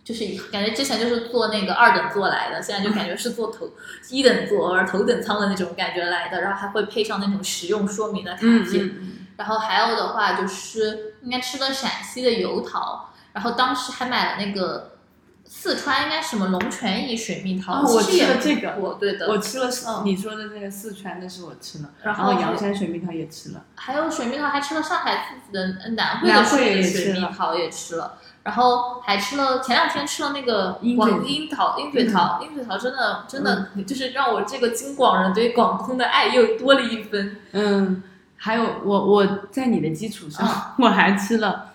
[0.02, 3.70] 就是感觉之前就是坐那个二等座来的，现在就感觉是坐头
[4.08, 8.86] 一等座或者头等舱的那种感觉来的，然后还会配上那种实用说明的卡嗯片。
[8.86, 14.98] 嗯然后还有的话就是应该吃了陕西的油桃，然后当时还买了那个
[15.52, 37.36] 四川应该什么龙泉驿水蜜桃，哦我吃了这个我对的，我吃了嗯你说的那个四川的是我吃了，然然后后阳山水蜜桃也吃了，还有水蜜桃，还吃了上海自己的呃南汇的水蜜了桃也吃了，然后还吃了前两天吃了那个广樱桃，鹰嘴桃，鹰嘴桃真的真的就是让我这个京广人对广东的爱又多了一分。
[37.50, 38.04] 嗯，
[38.36, 41.72] 还有我我在你的基础上，我还吃了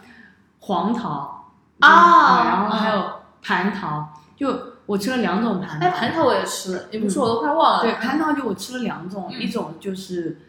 [0.59, 3.14] 黄桃啊嗯然后还有
[3.45, 7.83] 蟠桃，就我吃了两种蟠哎，桃，蟠桃我也吃了，你不说我都快忘了。
[7.83, 10.39] 对，蟠桃就我吃了两种，嗯一种就是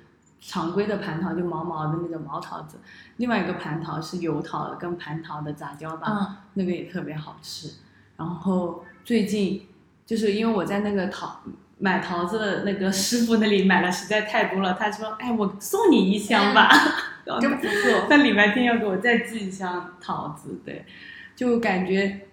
[0.40, 2.76] 常规的蟠桃，就毛毛的那种毛桃子；
[3.18, 7.70] 另外一个蟠桃是油桃跟蟠桃的杂交吧，嗯那个也特别好吃。
[8.16, 9.66] 然后最近
[10.06, 11.40] 就是因为我在那个桃
[11.78, 16.70] 买桃子的那个师傅那里买了实在太多了，他说：“哎，我送你一箱吧。
[17.40, 18.06] 真不错。
[18.08, 20.86] 他礼拜天要给我再寄一箱桃子，对，
[21.34, 22.25] 就感觉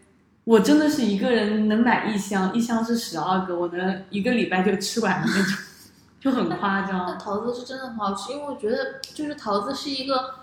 [0.45, 5.57] 我真的是一个人能买一箱，一箱是十二个，我能一个礼拜就吃完的那种，
[6.19, 7.17] 就很夸那张。
[7.17, 10.35] 桃子是真的很好吃，因为我觉得就是桃子是一个，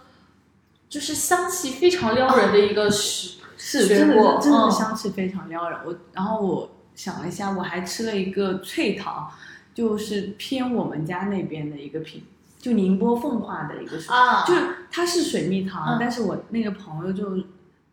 [0.88, 5.78] 就是香气非常撩人的一个食、是真的真的香气非常撩人。
[5.84, 9.30] 我然后我想了一下，我还吃了一个脆桃，
[9.74, 12.24] 就是偏我们家那边的一个品，
[12.58, 17.36] 就宁波奉化的一个水，啊，就是它是水蜜桃，嗯但是我那个朋友就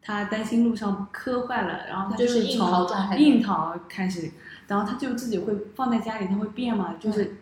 [0.08, 4.32] 他担心路上磕坏了，然后他就是从硬桃开始，
[4.66, 7.36] 然后他就自己会放在家里，它会变嘛，嗯就是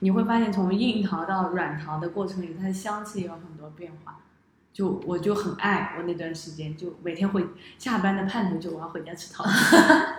[0.00, 4.18] 你会发现从硬桃到软桃的过程里，它的香气有很多变化。
[4.72, 7.44] 就我就很爱我那段时间，就每天回
[7.78, 9.50] 下班的盼头就我要回家吃桃子。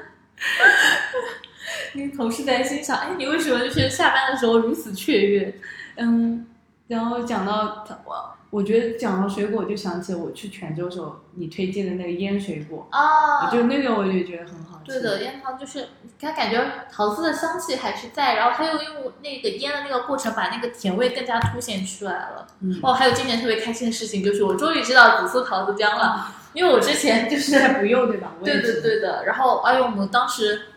[1.93, 5.55] 你同事在心想，哎，你为什么就是下班的时候如此雀跃？
[5.95, 6.45] 嗯，
[6.91, 14.91] 然后讲到我，我觉得讲到水果，我就想起我去泉州时候你推荐的那个腌水果，啊就那个我就觉得很好吃。
[14.91, 15.87] 对的，腌桃就是
[16.19, 22.45] 它感觉桃子的香气还是在，然后它又用那个腌的那个过程把那个甜味更加凸显出来了。
[22.59, 28.33] 嗯，哦，还有今年特别开心的事情就是我终于知道紫苏桃子姜了，因为我之前就是不用对吧？
[28.37, 28.81] 我对对。
[28.81, 30.70] 对的，然后哎呦，我们当时，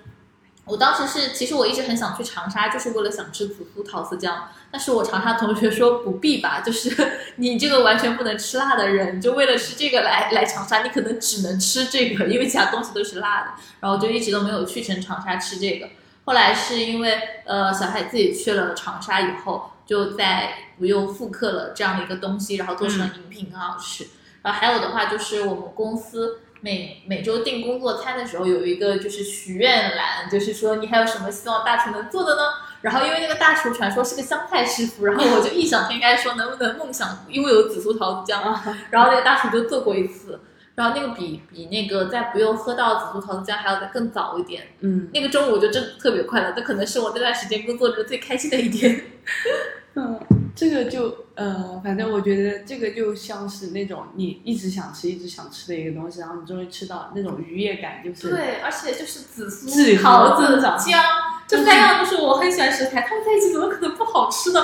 [0.64, 6.90] 我当时是其实我一直很想去长沙，就是为了想吃紫苏桃子姜，但是我长沙同学说不必吧，就是
[7.36, 13.50] 你这个完全不能吃辣的人，就为了吃这个来来长沙，你可能只能吃这个，因为其他东西都是辣的，
[13.80, 15.88] 然后我就一直都没有去成长沙吃这个。
[16.24, 24.06] 后来是因为呃小海自己去了长沙以后，就在不又复刻了这样的一个东西，然后做成了饮品，很好吃。
[24.40, 32.40] 然后还有的话就是我们公司每每周订工作餐的时候有一个就是许愿栏，就是说你还有什么希望大厨能做的呢？
[32.80, 38.42] 然后因为那个大厨传说是个湘菜师傅，然后我就异想天开说能不能梦想拥有紫苏桃子酱，
[38.90, 40.40] 然后那个大厨就做过一次。
[40.74, 49.04] 然后那个比比那个在不用喝到紫苏桃子酱还要再更早一点，嗯那个中午我就真的特别快乐，这可能是我这段时间工作中最开心的一天。
[49.94, 50.18] 嗯，
[50.54, 61.02] 这个就呃，反正我觉得这个就像是那种你一直想吃、一直想吃的一个东西，然后你终于吃到那种愉悦感，就是对，而且就是紫苏质、桃子姜，
[61.48, 64.60] 这三样都是我很喜欢食材，他们在一起怎么可能不好吃呢？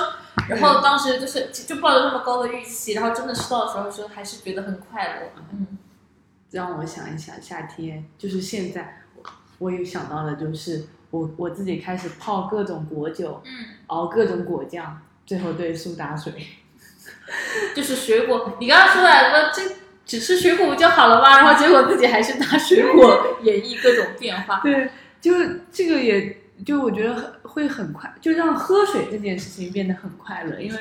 [0.47, 5.21] 然后当时就是就抱着那么高的预期，然后真的吃到的时候，就还是觉得很快乐。
[5.51, 5.77] 嗯，
[6.51, 9.23] 让我想一想，夏天就是现在，我
[9.59, 16.33] 我有想到的就是我我自己开始泡各种果酒，嗯，熬各种果酱，最后对苏打水。
[17.73, 21.37] 就是水果，你刚刚说的什么这只吃水果不就好了吗？
[21.39, 24.59] 然后结果自己还是拿水果演绎各种变化。
[24.61, 24.89] 对，
[25.21, 25.31] 就
[25.71, 30.77] 这个也就我觉得很会很快，就让喝水这件事情变得很快乐，因为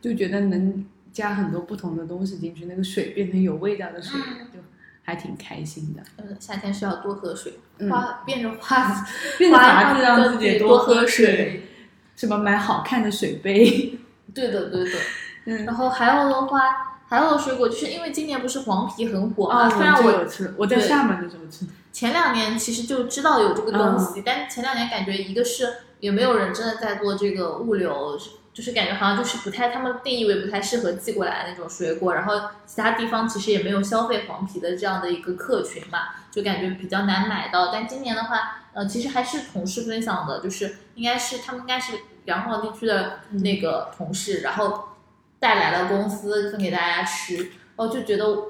[0.00, 4.60] 就觉得能加很多不同的东西进去，那个水变成有味道的水，嗯就
[5.02, 6.02] 还挺开心的。
[6.16, 9.04] 嗯，夏天需要多喝水，嗯花变着花
[9.36, 11.68] 变着法子花让自己多喝喝水，
[12.16, 13.98] 什么买好看的水杯，
[14.34, 14.98] 对的，对的。
[15.44, 21.64] 嗯然后还有的话，还有水果，就是因为今年不是黄皮很火嘛，啊，虽然我我有吃，我在厦门的时候吃。
[21.92, 28.18] 前两年其实就知道有这个东西，但前两年感觉一个是也没有人真的在做这个物流，
[28.52, 32.34] 就是感觉好像就是不太，他们定义为不太适合寄过来的那种水果，然后
[32.66, 36.00] 其他地方其实也没有消费黄皮的这样的一个客群嘛，
[36.30, 37.72] 就感觉比较难买到。
[37.72, 41.94] 但今年的话，呃，其实还是同事分享的，就是应该是他们应该是
[42.26, 44.90] 两广地区的那个同事，然后
[45.38, 48.48] 带来了公司分给大家吃，然后就觉得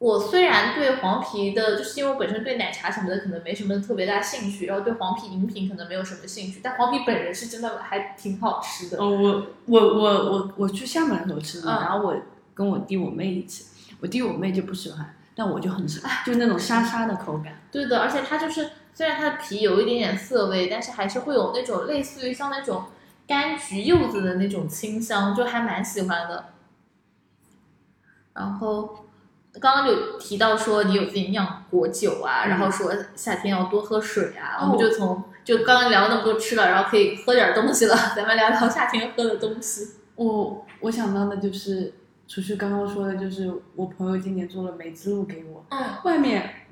[0.00, 8.98] 我虽然对黄皮的，就是因为我本身对奶茶什么的可能没什么特别大兴趣，然后对黄皮饮品可能没有什么兴趣，但黄皮本人是真的还挺好吃的。
[8.98, 12.16] 哦，我我我我我去厦门的时候吃的，嗯然后我
[12.54, 13.66] 跟我弟我妹一起，
[14.00, 17.54] 我弟我妹就不喜欢，但我就很喜欢， 就那种沙沙的口感。
[17.70, 18.68] 对的，而且它就是
[18.98, 22.86] 虽然它的皮有一点点涩味，但是还是会有那种类似于像那种
[23.28, 26.46] 柑橘柚子的那种清香，就还蛮喜欢的。
[28.34, 29.04] 然后
[29.60, 39.92] 刚刚有提到说你有自己酿果酒啊，嗯然后说夏天要多喝水啊，哦我们就从就刚刚聊那么多吃了，然后可以喝点东西了，咱们聊聊夏天喝的东西。
[40.16, 41.94] 我我想到的就是，
[42.26, 46.66] 除去刚刚说的，就是我朋友今年做了梅子露给我，嗯，外面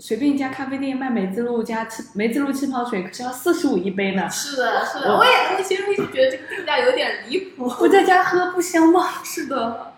[0.00, 4.28] 随便一家咖啡店卖梅子露加气梅子露气泡水，可是要四十五一杯呢。
[4.30, 7.70] 是的，是的，我我也我其实一直觉得这个定价有点离谱。
[7.78, 9.06] 我在家喝不香吗？
[9.22, 9.92] 是的，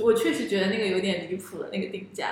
[0.00, 2.26] 我确实觉得那个有点离谱了，那个定价。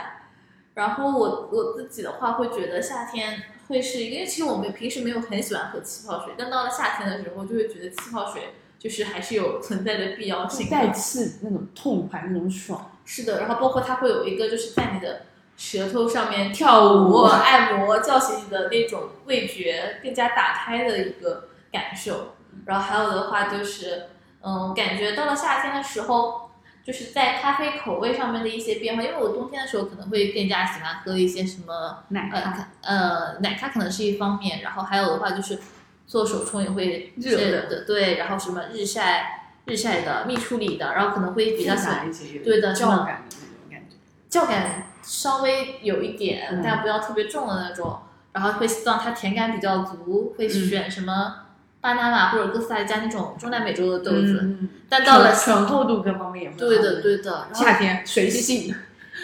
[0.74, 10.70] 然后我我自己的话会觉得夏天会是一个，因为其实我们平时没有很喜欢喝气泡水，但到了夏天的时候，就会觉得气泡水就是还是有存在的必要性的。
[10.70, 12.92] 带刺那种痛快，那种爽。
[13.06, 15.22] 是的，然后包括它会有一个就是在你的
[15.58, 22.36] 舌头上面跳舞舞、按摩，叫醒你的那种味觉更加打开的一个感受。
[22.64, 24.04] 然后还有的话就是，
[24.40, 26.50] 嗯，感觉到了夏天的时候，
[26.84, 29.02] 就是在咖啡口味上面的一些变化。
[29.02, 35.58] 因为我冬天的时候可能会更加喜欢喝一些什么呃奶咖，呃奶咖可能是一方面，然后还有的话就是
[36.06, 42.08] 做手冲也会热的的，对，然后什么日晒日晒的、蜜处理的，然后可能会比较喜欢
[42.44, 43.96] 对的教感的那种感觉。
[44.30, 46.62] 酵感稍微有一点，嗯。
[46.62, 48.00] 但不要特别重的那种。
[48.32, 51.46] 然后会希望它甜感比较足，会选什么
[51.80, 54.38] 巴拿马或者哥斯达黎加那种中南美洲的豆子。
[54.42, 57.16] 嗯，但到了醇醇厚度各方面也会对的，对。
[57.16, 58.72] 的，夏天水洗。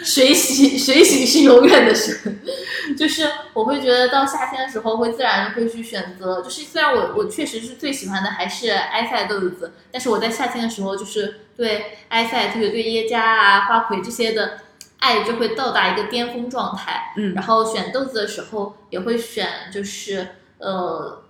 [0.03, 2.41] 水洗 水洗是永远的神，
[2.99, 14.59] 就是我会觉得到夏天的时候会自然会去选择，就是虽然我我确实是最喜欢的还是埃塞豆子，但是我在夏天的时候就是对埃塞，特别对耶加啊、花魁这些的
[15.05, 17.13] 爱就会到达一个巅峰状态。
[17.17, 21.21] 嗯，然后选豆子的时候也会选就是呃。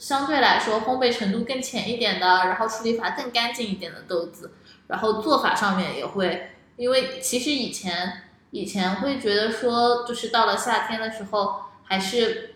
[0.00, 4.52] 相对来说，烘焙程度更浅一点的，然后处理法更干净一点的豆子，
[4.86, 12.54] 然后做法上面也会，因为其实以前以前会觉得说，就是到了夏天的时候，还是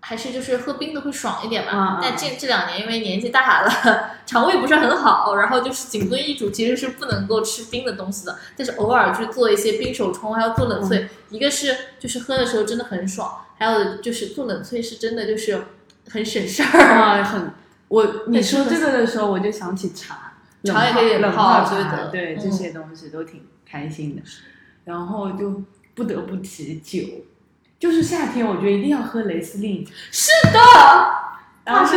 [0.00, 1.70] 还是就是喝冰的会爽一点嘛。
[1.72, 8.38] 啊啊但这这两年因为年纪大了，肠胃不是很好，然后就是谨遵医嘱，其实是不能够吃冰的东西的。
[8.56, 15.62] 但是偶尔去做一些冰手冲，还要做冷萃，一个是就是喝的时候真的很爽，还有就是做冷萃是真的就是
[16.08, 16.66] 很省事儿。
[16.66, 17.52] 啊，很
[17.88, 20.34] 我你说这个的时候，我就想起茶，
[20.64, 24.22] 茶也可以冷泡茶对的对嗯这些东西都挺开心的。
[24.84, 25.62] 然后就
[25.94, 27.06] 不得不提酒，
[27.80, 30.60] 就是夏天，我觉得一定要喝雷司令，是的，
[31.64, 31.96] 然后是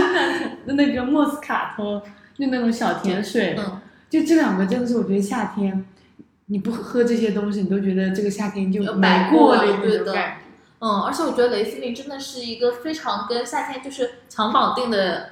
[0.66, 2.02] 那那个莫斯卡托，
[2.36, 3.80] 就那种小甜水，嗯，
[4.10, 5.86] 就这两个真的是我觉得夏天。
[6.48, 10.38] 你不喝这些东西，你都觉得这个夏天就白过了对的种感觉。
[10.80, 15.32] 嗯，而且我觉得雷司令真的是一个非常跟夏天就是强绑定的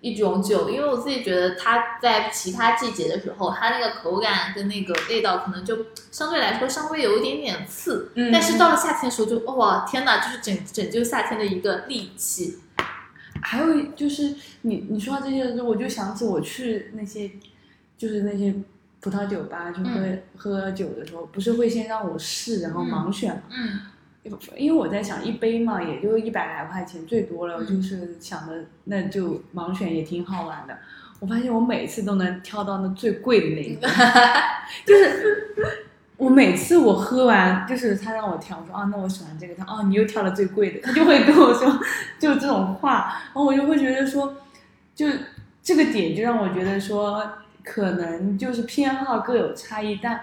[0.00, 5.76] 一种酒，因为我自己觉得它在其他季节的时候，它那个口感跟那个味道可能就
[6.10, 12.58] 相对来说稍微有一点点刺，嗯但是到了夏天的时候就哇天哪，就是拯拯救夏天的一个利器。
[13.42, 17.30] 还有就是你你说到这些的时候，我就想起我去那些，
[17.96, 18.54] 就是那些
[19.00, 20.00] 葡萄酒吧就喝、
[20.36, 23.42] 喝酒的时候，不是会先让我试，然后盲选嘛？
[23.50, 23.80] 嗯
[24.56, 30.76] 因为我在想，一杯嘛，也就一百来块钱最多了，嗯就是想着那就盲选也挺好玩的。
[31.18, 33.88] 我发现我每次都能挑到那最贵的那一个，
[34.86, 35.56] 就是
[36.16, 41.80] 我每次我喝完，就是他让我挑，我说啊，那我喜欢这个，他哦，你又挑了最贵的，他就会跟我说
[42.18, 44.34] 就这种话，然后我就会觉得说，
[44.94, 45.06] 就
[45.62, 47.26] 这个点就让我觉得说，
[47.64, 50.20] 可能就是偏好各有差异，但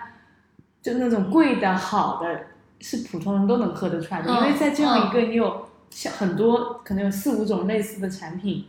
[0.81, 2.41] 就那种贵的好的
[2.79, 8.65] 是普通人都能喝得出来的，嗯因为在这样一个你有像很多可能有四五种类似的产品，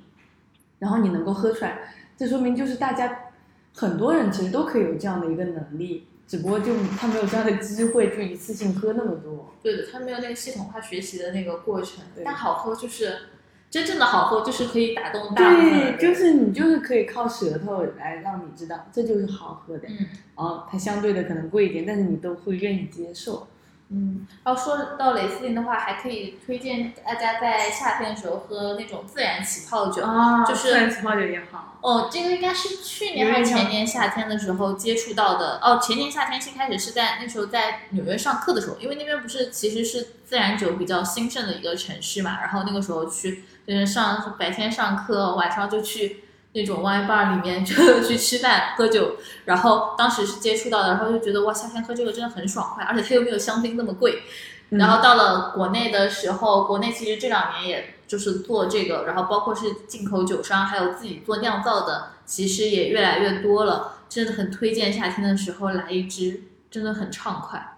[0.78, 1.78] 然后你能够喝出来，
[2.16, 3.20] 这说明就是大家
[3.74, 9.52] 很多人其实都可以有这样的一个能力，只不过就他没有这样的机会，就一次性喝那么多。
[9.62, 13.14] 对的，他没有那个系统化学习的那个过程对，但好喝就是
[13.70, 20.06] 真正的好喝，就是可以打动大部分对，就是你就是可以靠舌头来让你知道这就是好喝的，嗯
[20.36, 23.46] 然后它相对的可能贵一点，但是你都会愿意接受。
[23.90, 30.02] 嗯，然后说到雷司令的话，还可以推荐大家在夏天的时候喝那种自然起泡酒。
[30.02, 31.78] 啊就是自然起泡酒也好。
[31.80, 35.58] 哦，这个应该是去年还是前年夏天的时候接触到的。
[35.62, 54.22] 哦，前年夏天新开始是在那时候在纽约上课的时候，因为那边不是其实是自然酒比较兴盛的一个城市嘛，然后那个时候去就是上白天上课，晚上就去那种 wine bar 里面 就去吃饭喝酒，然后当时是接触到的，然后就觉得哇，夏天喝这个真的很爽快，而且它又没有香槟那么贵。
[54.70, 63.94] 嗯然后到了国内的时候，国内其实这两年也就是做这个，然后包括是进口酒商，还有自己做酿造的，其实也越来越多了。
[64.10, 67.76] 真的很推荐夏天的时候来一支，真的很畅快。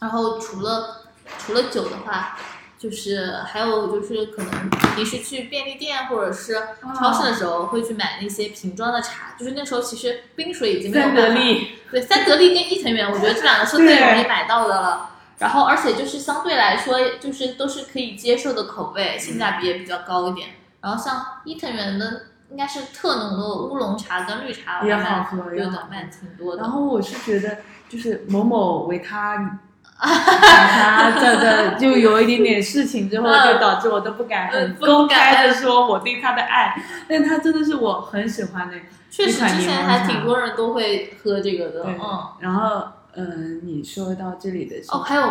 [0.00, 1.08] 然后除了
[1.38, 2.38] 除了酒的话，
[2.78, 6.56] 就是还有就是可能平时去便利店或者是
[6.96, 15.10] 超市的时候会去买那些瓶装的茶，就是那时候其实冰水已经没有三办法得利，对，三得利跟伊藤园，我觉得这两个是最容易买到的了。
[15.38, 20.48] 然后，而且就是相对来说，就是都是可以接受的口味，性价比也比较高一点。
[20.80, 26.62] 然后像伊藤园的，应该是特浓的乌龙茶跟绿茶，也好喝蛮对的，也好喝卖挺多的。
[26.62, 27.58] 然后我是觉得，
[27.88, 29.67] 就是某某维他，把
[29.98, 33.52] 他这这 就有一点点事情之后，嗯。
[33.54, 35.34] 就导致我都不敢很公敢。
[35.34, 36.74] 开的说我对他的爱，
[37.08, 38.76] 但他真的是我很喜欢的
[39.10, 42.26] 确实，之前还挺多人都会喝这个的，对嗯。
[42.40, 42.82] 然后，
[43.16, 45.22] 嗯，你说到这里的时哦，候，还有，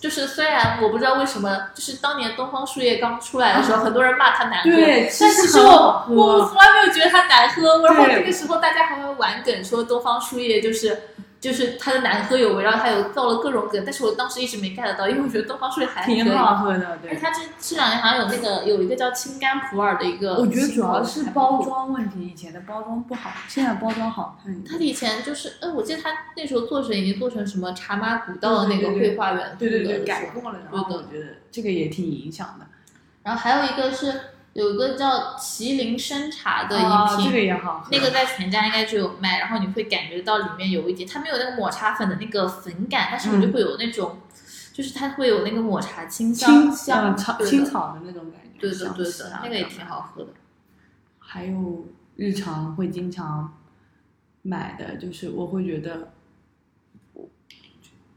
[0.00, 7.86] 就是虽然我不知道为什么，就是当年东方树叶刚出来的时候，很多人骂它难喝，对但其实我其实很好喝我从来没有觉得它难喝。
[7.86, 8.16] 然后对。
[8.16, 10.98] 那个时候大家还会玩梗说东方树叶就是
[11.40, 17.16] 就是它的难喝有围绕它有造了各种梗，但是我当时一直没 get 到，因为我觉得东方树叶还挺好喝的，而且对。
[17.16, 21.62] 它这这两年好像有那个有一个叫青柑普洱的一个，我觉得主要是包。
[21.70, 24.66] 装问题，以前的包装不好，现在包装好看一点。
[24.66, 32.66] 他以前就是，呃，我记得他那时候做成已经做成什么茶马古道的那个对对对绘画园对对对，了改过了，然后我觉得这个也挺影响的。
[33.22, 34.20] 然后还有一个是
[34.52, 37.88] 有一个叫麒麟生茶的啊，一瓶，这个也好喝。
[37.92, 44.18] 那个在全家应该就有卖，然后你会感觉到里面有一点，它没有那个抹茶粉的那个粉感，但是你就会有那种，
[44.72, 48.58] 就是它会有那个抹茶清香草青草的那种感觉。
[48.58, 50.30] 对的对的那个也挺好喝的。
[51.18, 51.86] 还有
[52.16, 53.56] 日常会经常
[54.42, 56.12] 买的，就是我会觉得，
[57.14, 57.28] 我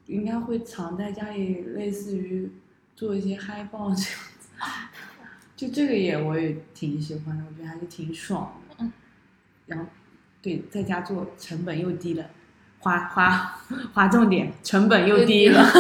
[0.08, 2.52] 应该会藏在家里，类似于
[2.96, 4.50] 做一些嗨爆这样子。
[5.64, 8.76] 就这个也我也挺喜欢的，我觉得还是挺爽的。
[8.80, 8.92] 嗯。
[9.68, 9.86] 然后，
[10.42, 12.26] 对，在家做成本又低了，
[12.80, 13.62] 划划
[13.94, 15.66] 划重点，成本又低了。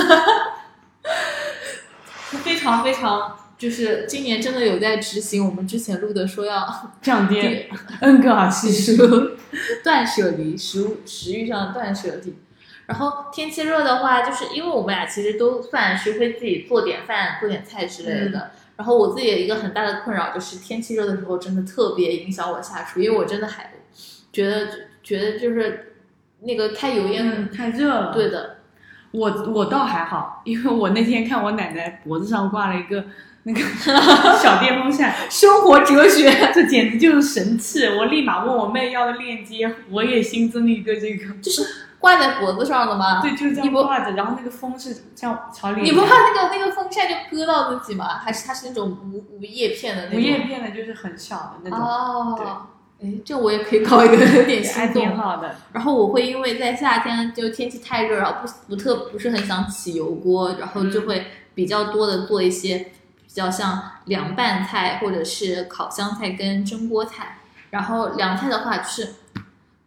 [2.43, 7.67] 非常非常，就是今年真的有在执行我们之前录的说要 降低
[7.99, 9.31] N 个尔系数。
[9.84, 12.36] 断舍离，食物食欲上的断舍离。
[12.86, 18.51] 然后天气热的话，就是因为我们俩其实都算是会自己做点饭、做点菜之类的。
[18.84, 23.71] 然后我自己有一个很大的困扰，就是天气热的时候真的特别影响我下厨，因为我真的还
[24.34, 24.67] 觉得
[25.01, 25.93] 觉得就是
[26.41, 28.11] 那个开油烟，嗯，太热了。
[28.13, 28.57] 对的，
[29.11, 33.05] 我我倒还好，因为我那天看我奶奶脖子上挂了一个
[33.43, 33.61] 那个
[34.43, 37.86] 小电风扇，生活哲学 这简直就是神器！
[37.86, 41.65] 我立马问我妹要的链接，我也新增了一个这个，就是
[42.04, 43.22] 挂在脖子上的吗？
[43.22, 45.86] 对，就是这样挂着，然后那个风是这样朝脸。
[45.86, 48.18] 你不怕那个那个风扇就割到自己吗？
[48.18, 50.20] 还是它是那种无无叶片的那种？
[50.20, 52.68] 无叶片的，就是很小的那种，哦，
[53.01, 55.01] 哎，这我也可以搞一个，有点心动。
[55.01, 55.56] 挺好的。
[55.72, 67.38] 然后我会因为在夏天就天气太热，然后不不特不是很想起油锅，然后就会比较多的做一些比较像凉拌菜或者是烤香菜跟蒸锅菜。
[67.70, 69.22] 然后凉菜的话就是不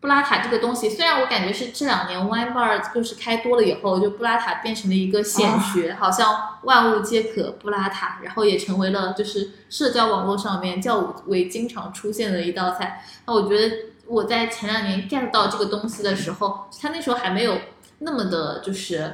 [0.07, 13.03] 布拉塔这个东西，虽然我感觉是这两年 wine bar 就是开多了以后，就布拉塔变成了一个显学，好像万物皆可布拉塔，然后也成为了就是社交网络上面较为经常出现的一道菜。
[13.27, 13.77] 那我觉得
[14.07, 17.59] 我在前两年 get 到这个东西的时候，它那时候还没有
[17.99, 19.13] 那么的就是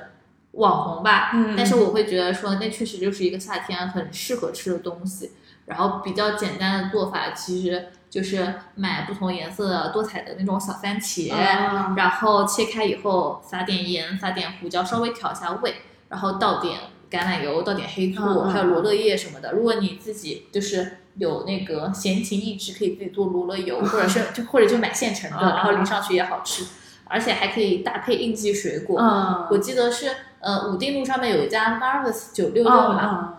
[0.51, 5.31] 网红吧，嗯但是我会觉得说那确实就是一个夏天很适合吃的东西。
[5.65, 15.77] 然后比较简单的做法其实就是买不同颜色多彩的那种小番茄，啊然后切开以后撒点盐，撒点胡椒，稍微调一下味，
[16.11, 16.79] 然后倒点
[17.11, 19.53] 橄榄油，倒点黑醋，还有罗勒叶什么的。
[19.53, 26.67] 如果你自己就是有那个闲情逸致，可以自己做罗勒油， 或者是就或者就买现成的，然后淋上去也好吃，
[27.05, 29.01] 而且还可以搭配应季水果。
[29.01, 30.11] 嗯，我记得是
[30.41, 33.37] 呃武定路上面有一家 Marvis 九六六嗯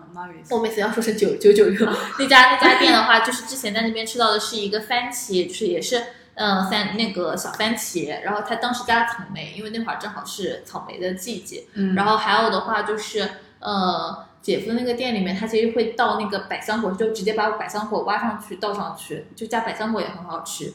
[0.50, 1.86] 我每次要说是九九九六
[2.18, 5.98] 那家那家店的话，就是之前在那边吃到的是一个番茄，就是也是
[6.34, 11.64] 嗯、呃番那个小番茄，然后他当时加了草莓，因为那会儿正好是草莓的季节。
[11.74, 13.28] 嗯，然后还有的话就是
[13.60, 20.72] 呃姐夫那个店里面，他其实会倒那个百香果，就直接把百香果挖上去倒上去，就加百香果也很好吃。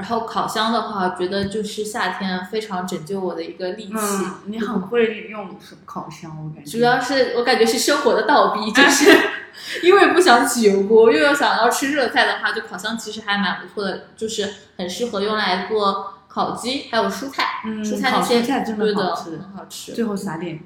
[0.00, 3.92] 然后烤箱的话，觉得就是夏天非常拯救我的一个利器。
[3.94, 6.70] 嗯，你很会用烤箱，我感觉。
[6.70, 9.14] 主要是我感觉是生活的倒逼，就是
[9.84, 19.92] 因为不想起油锅，又要想要吃热菜的话，就烤箱其实还蛮不错的，就是很适合用来做烤鸡，还有蔬菜，嗯烤蔬菜真的好吃很好吃。
[19.92, 20.60] 最后撒点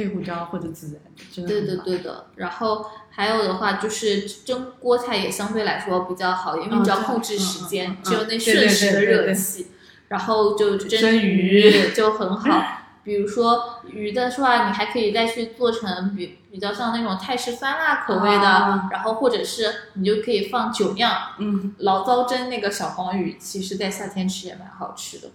[0.00, 9.66] 黑胡椒或者孜然，真的对对对的，然后还有的话就是蒸锅菜也相对来说比较好，因为嗯你只要控制时间，嗯只有那瞬时的对对对对热气，
[10.08, 12.62] 然后就蒸蒸鱼鱼就很好。
[13.04, 25.28] 比如说鱼的话，你还可以再去做成比比较像那种泰式酸辣口味的，啊然后或者是你就可以放酒酿嗯醪糟蒸那个小黄鱼，其实在夏天吃也蛮好吃的。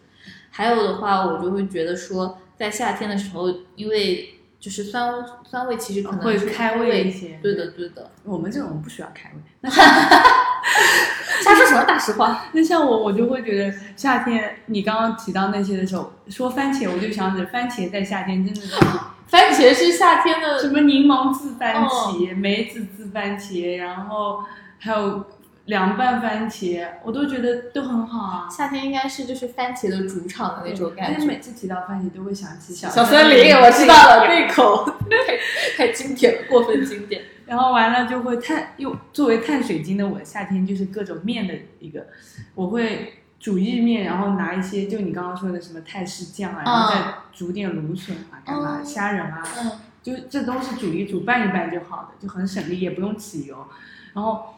[0.52, 5.14] 还有的话，我就会觉得说，在夏天的时候，因为就是酸
[5.48, 8.10] 酸味其实可能会开胃一些对的对的。
[8.24, 9.40] 我们这种不需要开胃。
[9.62, 12.46] 那瞎说什么大实话？
[12.52, 18.76] 那像我，我就会觉得夏天，你刚刚提到那些的时候，说番茄，我就想起番茄在夏天真的是
[19.30, 24.44] 番茄是夏天的什么柠檬渍番哦茄、梅子渍番茄，然后
[24.80, 25.24] 还有
[25.66, 28.48] 凉拌番茄，我都觉得都很好啊。
[28.50, 31.14] 夏天应该是就是番茄的主场的那种感觉。
[31.14, 35.38] 但是每次提到番茄，都会想起小小森林，我知道了，对口，太
[35.88, 37.22] 太经典了，过分经典。
[37.48, 42.08] 然后完了就会碳，又作为碳水精的我，夏天就是各种面的一个，
[42.56, 53.68] 我会煮意面，然后拿一些就你刚刚说的什么泰式酱啊，然后再煮点芦笋啊，干嘛嗯虾仁啊，嗯，就这东西煮一煮拌一拌就好了，就很省力，也不用起油。
[54.14, 54.55] 然后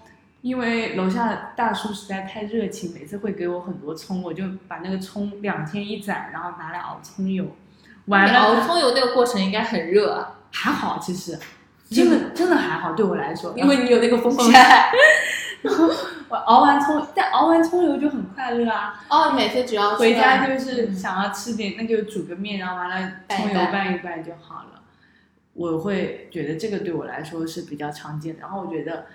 [0.47, 7.45] 因为楼下大叔实在太热情，每次会给我很多葱，我就把那个葱两天一攒，然后拿来熬葱油。
[8.05, 11.37] 完了熬葱油那个过程应该很热啊，还好，其实
[11.91, 14.89] 真的真的还好，对我来说，因为你有那个风扇。
[16.29, 19.03] 我熬完葱，但熬完葱油就很快乐啊。
[19.09, 24.81] 哦，每次只要回家就是想要吃点，那就煮个面，然后完了葱油拌一拌就好了。
[25.53, 28.41] 我会觉得这个对我来说是比较常见的。
[28.41, 29.07] 然后我觉得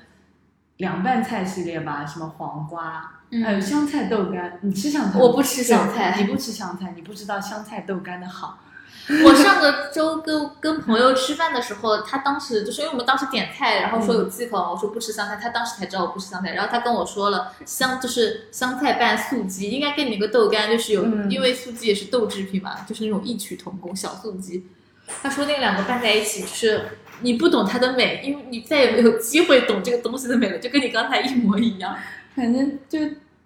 [0.82, 5.18] 凉拌菜系列吧，什么黄瓜，嗯还有香菜豆干，你吃香菜？
[5.18, 8.58] 我不吃香菜你不吃香菜，你不知道香菜豆干的好。
[9.24, 24.66] 我上个周跟跟朋友吃饭的时候，他当时就是因为我们当时点菜，然后说有忌口，我说不吃香菜，他当时才知道我不吃香菜，然后他跟我说了香就是香菜拌素鸡，应该跟你那个豆干就是有，嗯因为素鸡也是豆制品嘛，就是那种异曲同工小素鸡。
[25.22, 31.96] 他说那两个拌在一起，就是你不懂它的美，因为你再也没有机会懂这个东西的美了，就跟你刚才一模一样。
[32.34, 32.98] 反正就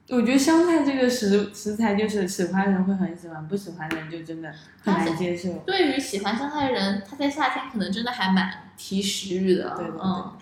[0.08, 4.52] 我觉得香菜这个食食材，就是喜欢的人会很喜欢，不喜欢的人就真的
[4.82, 5.52] 很难接受。
[5.66, 9.74] 对于喜欢香菜的人，他在夏天可能真的还蛮提食欲的。
[9.76, 10.32] 对对对嗯。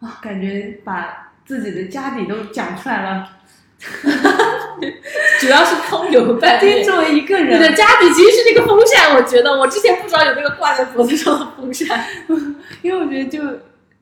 [0.00, 3.38] 啊，感觉把自己的家底都讲出来了。
[5.40, 6.84] 主要是葱油拌面。
[6.84, 12.06] 作为一个人你的人，家底其实是那个风扇，我觉得我之前不知道有那个挂在脖子上的风扇。
[12.82, 13.42] 因为我觉得就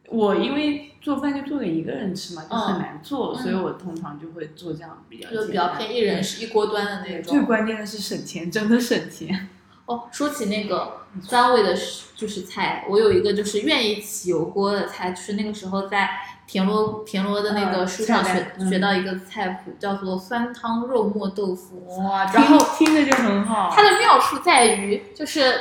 [0.09, 7.43] 我因为做饭就做给一个人吃嘛，就很嗯难做，嗯所以我通常就会做这样比较就比较偏一人是一锅端的那种，最。
[7.43, 9.49] 关键的是省钱，真的省钱。
[9.87, 11.75] 哦，说起那个酸味的，
[12.15, 16.11] 就是菜，我有一个就是愿意起油锅的菜，就是那个时候在
[16.49, 21.87] 田螺田螺的那个嗯书上学、嗯学到一个菜谱，叫做酸汤肉末豆腐。
[22.03, 23.71] 哇，然后听听着就很好。
[23.71, 25.61] 它的妙处在于，就是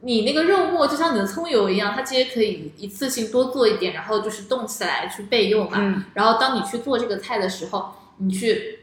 [0.00, 5.78] 你那个肉末就像你的葱油一样，它其实可以一次性多做一点，然后就是冻起来去备用嘛。
[5.80, 8.80] 嗯然后当你去做这个菜的时候，你去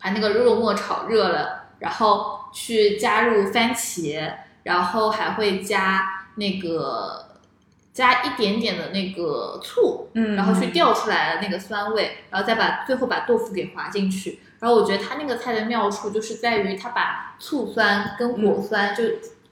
[0.00, 4.32] 把那个肉末炒热了，然后去加入番茄，
[4.62, 7.23] 然后还会加那个
[7.94, 14.40] 加一点点的那个醋，嗯然后去调出来的那个酸味，然后再把最后把豆腐给滑进去。
[14.58, 19.04] 然后我觉得它那个菜的妙处就是在于它把醋酸跟果酸就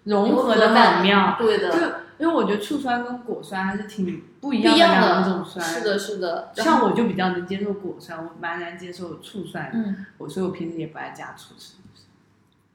[0.05, 1.37] 融合的在很妙。
[1.39, 1.79] 对的，就
[2.19, 5.65] 因为我觉得醋酸跟果酸还是挺不一样样的两种酸。
[5.65, 6.51] 是的，是的。
[6.57, 9.79] 像我就比较能接受果酸，我蛮难接受醋酸的。
[9.79, 11.75] 嗯，我所以我平时也不爱加醋吃。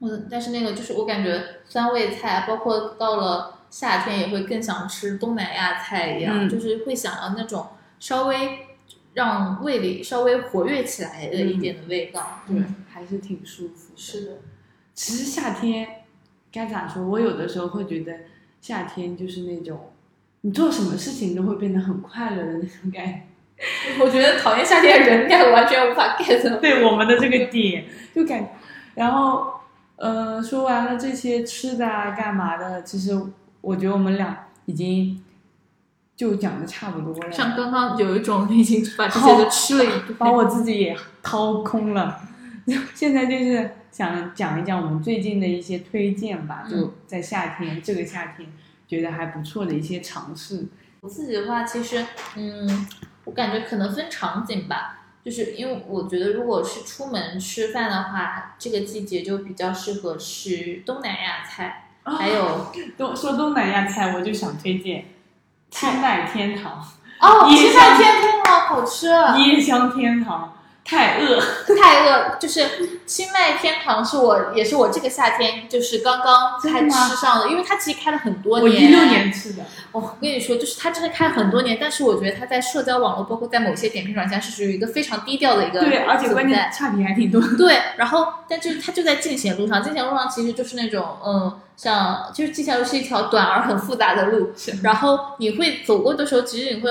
[0.00, 7.66] 嗯，但是那个就是我感觉酸味菜，包括到了夏天也会更想吃东南亚菜一样，嗯就是会想要那种
[8.00, 8.66] 稍微
[9.14, 12.40] 让胃里稍微活跃起来的一点的味道。
[12.46, 12.56] 对，
[12.88, 13.94] 还是挺舒服的。
[13.96, 14.32] 是的，
[14.94, 15.88] 其实夏天
[16.52, 17.04] 该咋说？
[17.04, 18.12] 我有的时候会觉得
[18.60, 19.90] 夏天就是那种
[20.40, 23.22] 你做什么事情都会变得很快乐的那种感觉。
[24.00, 26.60] 我觉得讨厌夏天的人应该完全无法 get。
[26.60, 28.50] 对我们的这个点， 就感，
[28.94, 29.52] 然后
[29.96, 33.20] 呃，说完了这些吃的啊，干嘛的，其实
[33.60, 35.22] 我觉得我们俩已经
[36.16, 42.20] 就讲的差不多了，像刚刚有一种已经把这些都吃了一顿，把我自己也掏空了。
[42.94, 48.46] 现在就是想讲一讲我们最近的一些推荐吧，嗯就在夏天这个夏天
[48.86, 50.66] 觉得还不错的一些尝试。
[51.00, 52.04] 我自己的话，其实，
[52.36, 52.86] 嗯，
[53.24, 65.06] 我感觉可能分场景吧，就是因为我觉得，如果是出门吃饭的话，这个季节就比较适合吃东南亚菜，还有东说东南亚菜，我就想推荐
[65.70, 66.72] 清迈天堂、
[67.20, 70.57] 哦，椰清香迈天天堂好吃，椰香天堂、
[70.88, 71.38] 泰鄂。
[71.76, 72.66] 太饿，就是
[73.04, 79.62] 清迈天堂是我也是我这个夏天就是刚刚开吃上的，因为它其实开了很多我年，一六年吃的，
[79.92, 87.40] 哦，我跟你说，就是它真的开了很多年，但是我觉得它在社交网络，包括在某些点评软件，是属于一个非常低调的一个对，而且关键差评还挺多。
[87.56, 96.90] 对，然后但就是它就在进贤路上，进贤路上其实就是那种嗯，像就是进贤路是一条短而很复杂的路，然后你会走过的时候，其实你会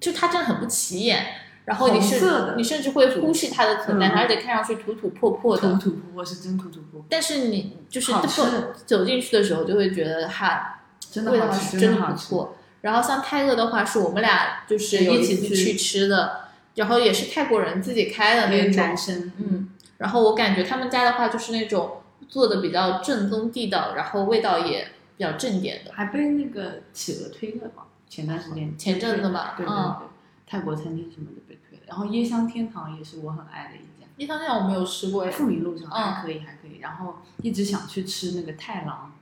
[0.00, 1.26] 就它真的很不起眼，
[1.64, 8.44] 然后你是你甚至会忽视它的存在，嗯而且看上去土土破破的，土土破破是真土土破，但是你就是走
[8.84, 12.06] 走进去的时候，就会觉得哈真的味道好吃，真的。
[12.06, 12.56] 不错。
[12.82, 25.92] 然后像泰勒的话，是我们俩就是一起去吃的，然后也是泰国人自己开的那那个种男，生，嗯，然后我感觉他们家的话就是那种做的比较正宗地道，然后味道也比较正点的。
[25.94, 27.84] 还被那个企鹅推了嘛？
[28.06, 30.06] 前段时间，前阵子吧对对嗯对，
[30.46, 31.84] 泰国餐厅什么的被推了。
[31.86, 36.78] 然后椰香天堂也是我很爱的一家，椰香天堂我没有吃过耶，富民路上嗯还可以，还可以。
[36.80, 39.12] 然后一直想去吃那个太郎，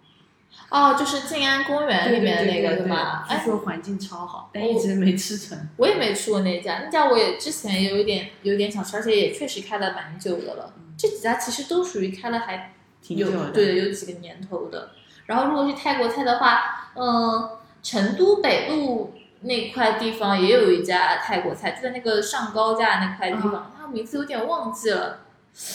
[0.68, 3.25] 哦，就是静安公园里面的那个对对对吧？
[3.29, 5.57] 据哎，说环境超好，但一直没吃成。
[5.77, 10.75] 我也没吃过那家，那家我也之前有一点有点想吃，而且也确实开了蛮久的了。
[10.99, 14.91] 这几家其实都属于开了还挺久的，对，有几个年头的。
[15.27, 17.51] 然后如果是泰国菜的话，嗯，
[17.83, 25.18] 成都北路那块地方也有一家泰国菜，就在那个上高架那块地方，它名字有点忘记了，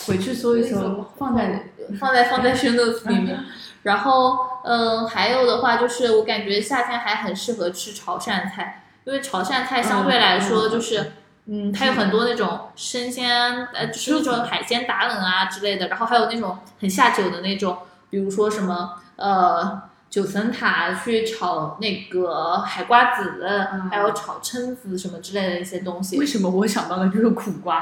[0.07, 3.39] 回去搜一搜，放在放在放在 show notes 里面。
[3.83, 11.11] 然后，嗯，还有的话就是我感觉夏天还很适合吃潮汕菜，因为潮汕菜相对来说就是。
[11.49, 17.77] 嗯，它有很多那种生鲜，呃，就是那种海鲜打冷啊之类的，然后还有那种很下酒的那种，
[18.09, 26.25] 比如说什么呃九层塔去炒那个海瓜子，嗯还有炒蛏子什么之类的一些东西为。
[26.25, 27.81] 什么我想到的就是苦瓜？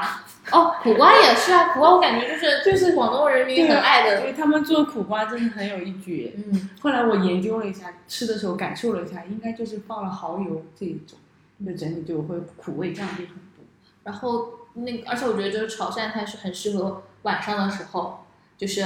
[0.52, 4.22] 哦，苦瓜也是啊，苦瓜我感觉就是就是广东人民很爱的。
[4.22, 6.32] 对他们做苦瓜真的很有一绝。
[6.36, 11.18] 嗯，后来我研究了一下，吃的时候感受了一下，应该就是放了蚝油这一种，
[11.58, 13.64] 那整体就会苦味降低很多。
[14.04, 18.24] 然后那个，而且我觉得就是潮汕菜是很适合晚上的时候，
[18.56, 18.84] 就是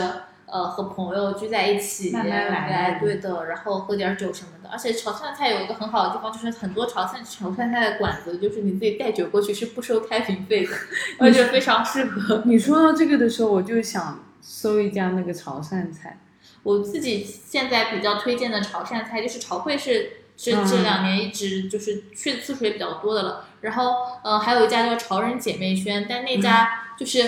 [0.50, 4.68] 呃和朋友聚在一起，慢慢来对的，然后喝点酒什么的。
[4.70, 10.70] 而且潮汕菜有一个很好的地方，就是很多潮汕潮汕菜的馆子，就是你自己带酒过去是不收开瓶费的，
[11.18, 12.42] 我觉得非常适合。
[12.44, 16.18] 你说到这个的时候，我就想搜一家那个潮汕菜，
[16.62, 23.44] 我自己现在比较推荐的潮汕菜，就是潮汇是是嗯这两年一直就是去的次数也比较多的了。
[23.62, 23.92] 然后
[24.22, 27.22] 呃还有一家叫潮人姐妹轩，但那家就是、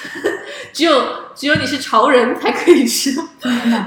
[0.72, 0.92] 只有
[1.34, 3.14] 只有你是潮人才可以吃，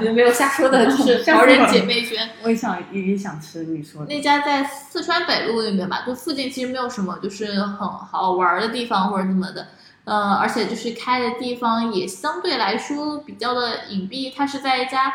[0.02, 2.28] 有没有瞎说的， 就是潮人姐妹圈。
[2.42, 4.12] 我也想也想吃你说的。
[4.12, 9.68] 那家在四川北路那边吧，就附近其实没有什么就是很好玩的地方或者什么的，
[10.04, 15.12] 呃，而且就是开的地方也相对来说比较的隐蔽，它是在一家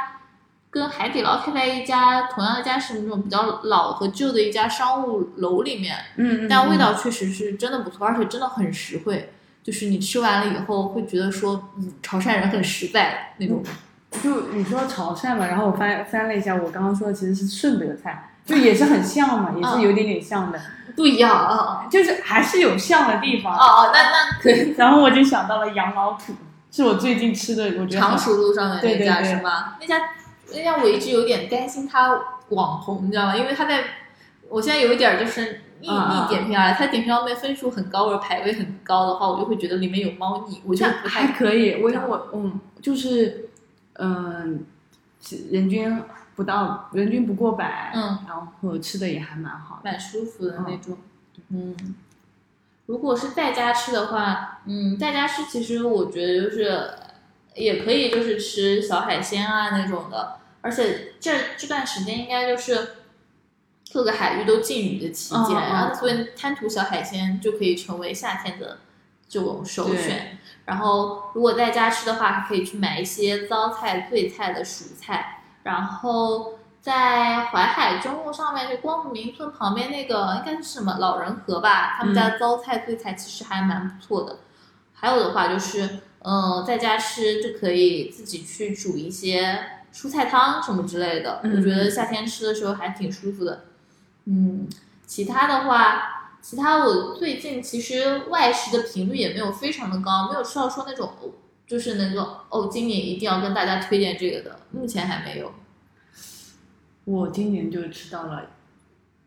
[0.70, 9.32] 跟海底捞开在一家同样一家是那种比较老和旧的一家商务楼里面，嗯，嗯但味道确实是真的不错，而且真的很实惠。
[9.66, 13.64] 就是你吃完了以后会觉得说，嗯，潮汕人很实在那种。
[14.24, 20.62] 就你说潮汕嘛，然后我翻翻了一下，我刚刚说的其实是顺德菜，就也是很像嘛，也是有点点像的，
[20.96, 23.54] 不一样啊，就是还是有像的地方。
[23.58, 24.76] 哦哦，那那 可以。
[24.78, 26.34] 然后我就想到了杨老土，
[26.72, 29.76] 是我最近吃的，我觉得常熟路上的那家是吗？
[29.82, 30.00] 那家
[30.54, 32.18] 那家我一直有点担心它
[32.50, 33.36] 网红，你知道吗？
[33.36, 33.84] 因为他在，
[34.56, 41.82] 我现在有一点就是逆逆点评而来，他点评上面分数很高或者排位很高的话，我就会觉得里面有猫腻，我就不太还可以。
[41.82, 43.50] 我我嗯，就是。
[43.98, 44.66] 嗯，
[45.52, 46.04] 人均
[46.36, 50.98] 不到，人均不过百，嗯，然后吃的也还蛮好，蛮舒服的那种，
[51.48, 51.74] 嗯。
[52.88, 56.90] 如果是在家吃的话，嗯，在家吃其实我觉得就是
[57.54, 62.96] 也可以，就是吃小海鲜啊那种的，而且这这段时间应该就是
[63.96, 68.80] 各个海域都禁渔的期间，然后所以贪图小海鲜就可以成为夏天的
[69.30, 70.38] 这种首选。
[70.66, 75.44] 然后，如果在家吃的话，还可以去买一些糟菜、醉菜的蔬菜。
[75.64, 81.96] 然后在淮海中路上面，就光复民村旁边那个应该是什么老人河吧？
[81.98, 84.40] 他们家糟菜、醉菜其实还蛮不错的。
[84.94, 89.58] 还有的话就是，嗯，在家吃就可以自己去煮一些
[89.94, 91.40] 蔬菜汤什么之类的。
[91.46, 93.64] 我觉得夏天吃的时候还挺舒服的。
[94.26, 94.68] 嗯，
[95.06, 96.12] 其他的话。
[96.48, 101.12] 其他我最近其实外食的频率也没有非常的高，没有吃到说那种
[101.66, 105.52] 就是那种哦，今年一定要跟大家推荐这个的，目前还没有。
[107.06, 108.44] 我今年就吃到了，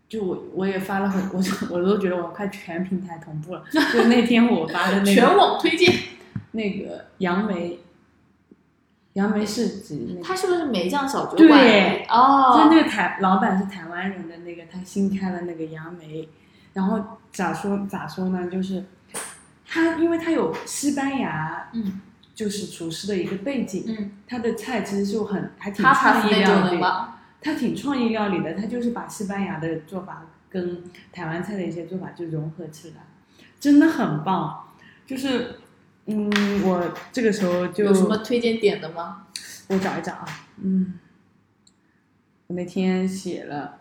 [0.08, 3.64] 就我我也发了很，我我都觉得我快全平台同步了。
[3.92, 5.92] 就那天我发的那个全网推荐
[6.52, 7.80] 那个杨梅，
[9.18, 11.48] 杨梅是指他是不是梅酱小酒馆？
[11.48, 16.28] 对哦，就那个台老板是台湾人的那个，他新开了那个杨梅。
[16.72, 17.02] 然后
[17.32, 18.48] 咋说咋说呢？
[18.48, 18.84] 就是
[19.66, 22.00] 他，因为他有西班牙，嗯，
[22.32, 26.80] 就是厨师的一个背景，嗯，他的菜其实就很还挺创意料理，
[27.40, 32.96] 他挺创意料理的，他就是把西班牙的做法跟台湾菜的一些做法就融合起来，
[33.58, 34.64] 真的很棒。
[35.04, 35.58] 就是，
[36.10, 36.30] 嗯，
[36.64, 39.26] 我这个时候就有什么推荐点的吗？
[39.68, 40.26] 我找一找啊，
[40.62, 40.94] 嗯，
[42.46, 43.76] 我那天写了。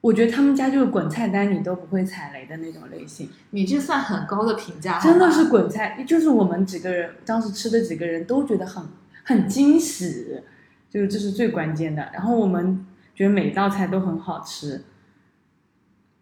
[0.00, 8.82] 我觉得他们家就是滚菜单你都不会踩雷的那种类型，你这算很高的评价，真的是滚菜，就是我们几个人当时吃的几个人都觉得很
[9.24, 10.40] 很惊喜，
[10.88, 12.08] 就是这是最关键的。
[12.14, 14.84] 然后我们觉得每道菜都很好吃，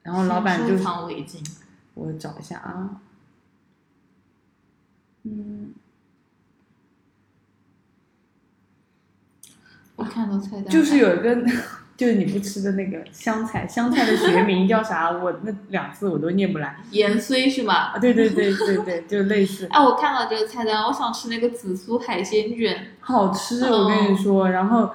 [0.02, 1.38] 然后老板就收藏围巾，
[1.94, 3.00] 我找一下啊，
[5.24, 5.74] 嗯，
[9.96, 11.36] 我看到菜单就是有一个。
[11.98, 15.10] 就是你不吃的那个香菜，香菜的学名叫啥？
[15.18, 16.76] 我那两字我都念不来。
[16.92, 17.92] 盐虽是吧？
[17.92, 19.66] 啊，对对对对对，就类似。
[19.68, 24.48] 哎，我看到这个菜单，我想吃那个紫苏海鲜卷，好吃，我跟你说。
[24.50, 24.92] 然后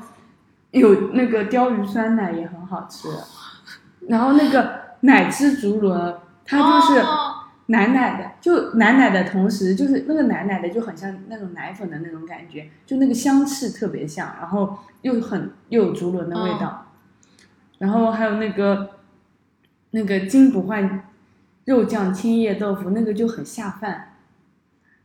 [0.71, 3.09] 有那个鲷鱼酸奶也很好吃，
[4.07, 6.15] 然后那个奶汁竹轮，
[6.45, 7.01] 它就是
[7.67, 16.87] 奶奶的，就奶奶的同时，就是那个奶奶的就很像那种奶粉的那种感觉，就那个香气特别像，然后又很又有竹轮的味道。
[17.79, 18.91] 然后还有那个，
[19.91, 21.09] 那个金不换
[21.65, 24.15] 肉酱青叶豆腐，那个就很下饭，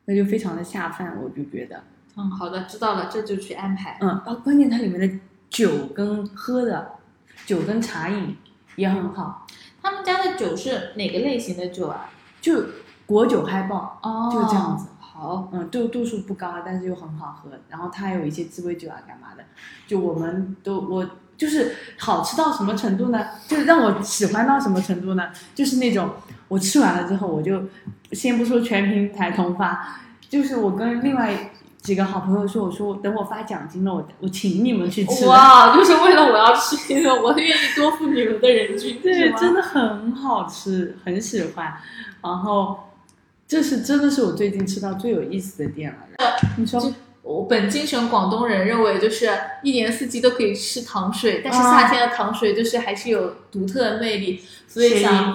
[0.05, 1.83] 那就非常的下饭，我就觉得。
[2.17, 3.97] 嗯，好的，知道了，这就去安排。
[4.01, 6.93] 嗯，啊，关键它里面的酒跟喝的，
[7.47, 8.37] 酒跟茶饮
[8.75, 9.47] 也很好。
[9.81, 12.11] 他们家的酒是哪个类型的酒啊？
[12.41, 12.65] 就
[13.07, 14.89] 果酒嗨爆，哦，就这样子。
[15.01, 17.51] 好，嗯，度度数不高，但是又很好喝。
[17.69, 19.45] 然后它还有一些鸡尾酒啊，干嘛的？
[19.87, 21.09] 就我们都我。
[21.39, 23.25] 就是好吃到什么程度呢？
[23.47, 25.29] 就是让我喜欢到什么程度呢？
[25.55, 26.11] 就是那种
[26.49, 27.63] 我吃完了之后，我就
[28.11, 31.53] 先不说全平台同发，就是我跟另外
[31.89, 35.25] 几个好朋友说，我说等我发奖金了，我我请你们去吃。
[35.27, 41.73] 哇，就是为了我要吃一个，我愿意多付你们的人均，对，真的很好吃，很喜欢。
[42.23, 42.79] 然后
[43.47, 45.99] 这是真的是我最近吃到最有意思的店了。
[46.59, 46.93] 你说。
[47.23, 49.31] 我本精神广东人认为，就是
[49.63, 55.35] 一年四季都可以吃糖水，但是夏天的糖水就是还是有独特的魅力，所以想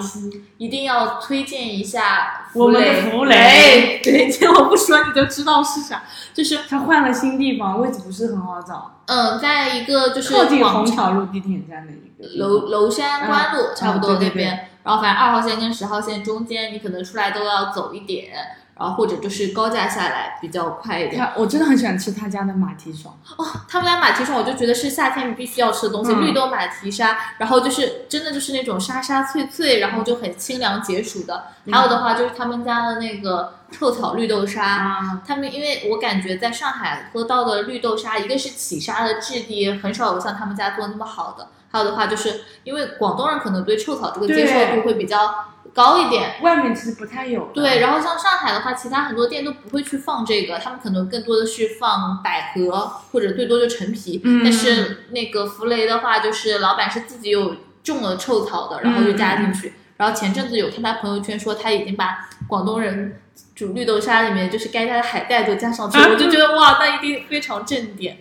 [0.58, 4.00] 一定要推荐一下我们的福雷。
[4.02, 9.00] 对，这我不说你就知道是啥，就是他换了新地方，位置不是很好找。
[9.06, 14.70] 嗯，在一个就是靠近虹桥路地铁站的一个楼娄山关路，差不多那边。
[14.82, 18.34] 然后反正二号线跟十号线中间，你可能出来都要走一点。
[18.76, 21.26] 然后或者就是高价下来比较快一点。
[21.36, 31.44] 我真的很喜欢吃他家的马蹄爽，哦，他们家马蹄爽，我就觉得是夏天你必须要吃的东西，嗯绿豆马蹄沙，然后就是真的就是那种沙沙脆脆，然后就很清凉解暑的。
[31.70, 46.36] 还有的话就是他们家的那个臭草绿豆沙，啊，他们因为我感觉在上海喝到的绿豆沙，一个是起沙的质地很少有像他们家做那么好的，还有的话就是因为广东人可能对臭草这个接受度会比较高一点。
[46.40, 47.50] 外面其实不太有。
[47.52, 54.20] 对，然后像上海的话，其他很多店都不会去放这个，他们可能更多的是放百合或者最多就陈皮。
[54.24, 59.74] 嗯但是那个福雷的话，就是老板是自己有种了臭草的，然后就加进去。
[59.96, 63.20] 然后前阵子有看他朋友圈说他已经把广东人
[63.54, 68.18] 煮绿豆沙里面就是该加的海带都加上去了， 我就觉得哇，那一定非常正点。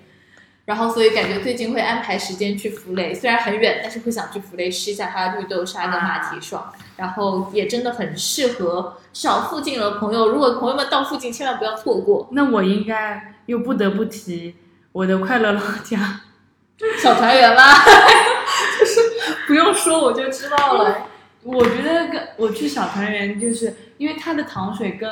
[0.65, 6.71] 然后所以感觉最近会安排时间去福雷，虽然很远，但是会想去福雷吃一下它的绿豆沙跟马蹄爽。
[6.95, 14.55] 然后也真的很适合少附近的朋友，如果朋友们到附近，千万不要错过那我应该又不得不提
[14.93, 16.21] 我的快乐老家，
[17.01, 17.83] 小团圆啦。
[18.79, 19.01] 就是
[19.47, 21.07] 不用说我就知道了。
[21.41, 25.09] 我觉得跟我去小团圆，就是因为它的糖水跟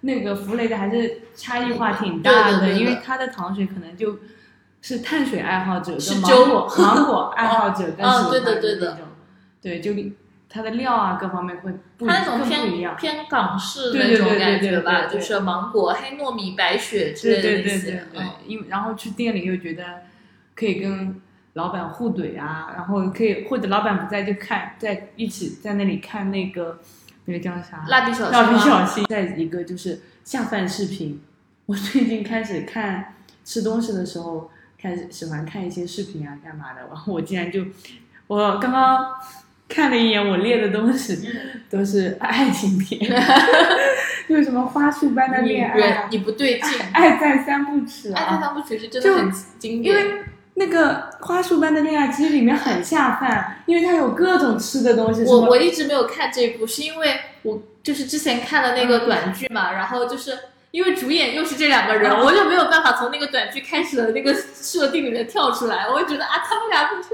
[0.00, 4.18] 那个福雷的还是差异化挺大的，对对对对因为它的糖水可能就
[4.80, 9.06] 是碳水爱好者是芒果芒果爱好者更喜欢的对的那种，
[9.60, 9.92] 对，就
[10.48, 12.96] 它的料啊各方面会不它那种更不一偏样。
[12.96, 17.90] 偏港式那种对对对感觉吧，对对就是芒果、黑糯米、白雪之类的那些。
[17.90, 19.84] 对对对嗯，因为然后去店里又觉得
[20.54, 21.20] 可以跟
[21.52, 26.78] 老板互怼啊，然后可以或者老板不在就看在一起在那里看那个
[27.26, 31.20] 那个叫啥蜡笔小新蜡笔小新，再一个就是下饭视频。
[31.66, 34.50] 我最近开始看吃东西的时候，
[34.80, 36.80] 开始喜欢看一些视频啊，干嘛的？
[36.88, 37.64] 然后我竟然就，
[38.26, 39.06] 我刚刚
[39.68, 41.28] 看了一眼我列的东西，
[41.68, 43.00] 都是爱情片，
[44.28, 50.06] 就什么花束般的恋人爱，你不对劲，爱在三部曲爱在啊，三部曲是真的很经典因。
[50.06, 50.22] 为。
[50.60, 55.22] 那个花束般的恋爱其实里面很下饭，因为它有各种吃的东西。
[55.22, 60.36] 我我一直没有看这部，是因为我就是之前看了那个短剧嘛，然后就是
[60.70, 65.88] 因为主演又是这两个人，嗯我就没有办法从那个短剧开始的那个设定里面跳出来。
[65.88, 67.08] 我就觉得啊，他们俩就是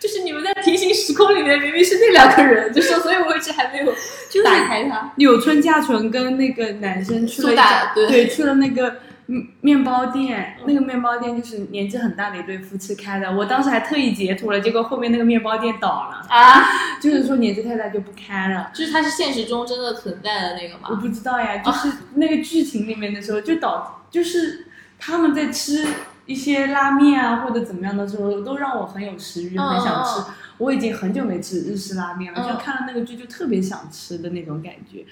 [0.00, 3.84] 就是你们在平行时空里面明明是那两个人，就是所以我一直还没有
[4.30, 5.12] 就是打开它。
[5.16, 8.96] 柳春夏纯跟那个男生去了对去了那个
[9.26, 18.70] 面面包店，那个面包店就是年纪很大的一对夫妻开的，我当时还特意截图了，结果后面那个面包店倒了，啊，就是说年纪太大就不开了。
[18.74, 20.96] 就是它是现实中真的存在的那个吗我？
[20.96, 24.66] 不知道呀，就是那个剧情里面的时候就导，就是
[24.98, 25.86] 他们在吃
[26.26, 30.34] 一些拉面啊或者怎么样的时候，都让我很有食欲，嗯很想吃嗯。
[30.58, 35.04] 我已经很久没吃日式拉面了，嗯就看了那个剧就特别想吃的那种感觉。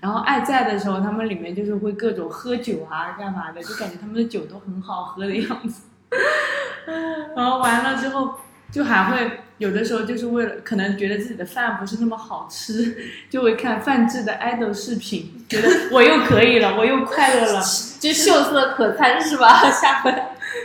[0.00, 5.82] 然后爱在的时候，他们里面就是会各种喝酒啊，干嘛的，就感觉他们的酒都很好喝的样子。
[7.36, 8.34] 然后完了之后，
[8.72, 12.96] 就还会有的时候就是为了可能觉得自己的饭不是那么好吃，
[13.28, 17.62] 就会看范志的 idol 视频，觉得我又可以了，我又快乐了，
[18.00, 19.68] 就秀色可餐是吧？
[19.70, 20.10] 下回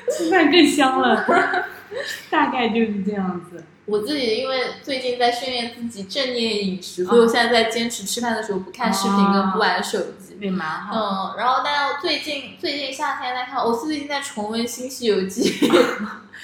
[0.09, 1.25] 吃饭更香了，
[2.29, 3.63] 大概就是这样子。
[3.85, 10.35] 我自己因为最近在训练自己正念饮食，所以我现在在坚持吃饭的时候不看视频跟不玩手机。
[10.41, 10.93] 也蛮好。
[10.93, 15.49] 嗯，然后但是最近最近夏天在看，我最近在重温《新西游记》，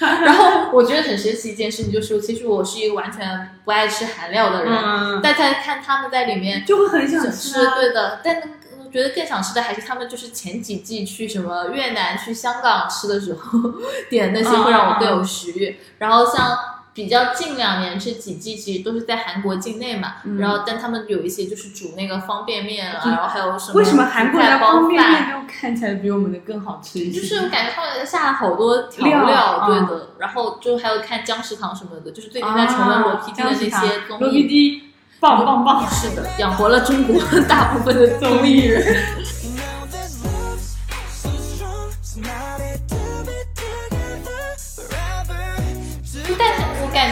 [0.00, 7.74] 然后我觉得很神奇一件事情就是，其实我是一个完全不爱吃韩料的人，嗯，但在看他们在里面就会很想吃啊。
[7.74, 8.42] 对的，但
[8.82, 13.58] 我觉得更想吃的还是他们就是前几季去什么越南、去香港吃的时候
[14.08, 15.78] 点那些会让我更有食欲。
[15.98, 16.58] 然后像
[16.94, 27.20] 比较近两年这几季其实都是在韩国境内嘛，嗯然后但他们有一些就是煮那个方便面啊，嗯然后还有什么为什么韩国的方便饭面就看起来比我们的更好吃一些？
[27.20, 30.08] 就是我感觉他们下了好多调料料，对嗯的。
[30.18, 33.70] 然后就还有看姜食堂什么的，就是最近在重温罗 PD 的那些
[34.08, 34.44] 综罗艺。
[34.44, 34.82] PD
[35.20, 35.88] 棒棒棒。
[35.90, 38.96] 是的，养活了中国 大部分的综艺人。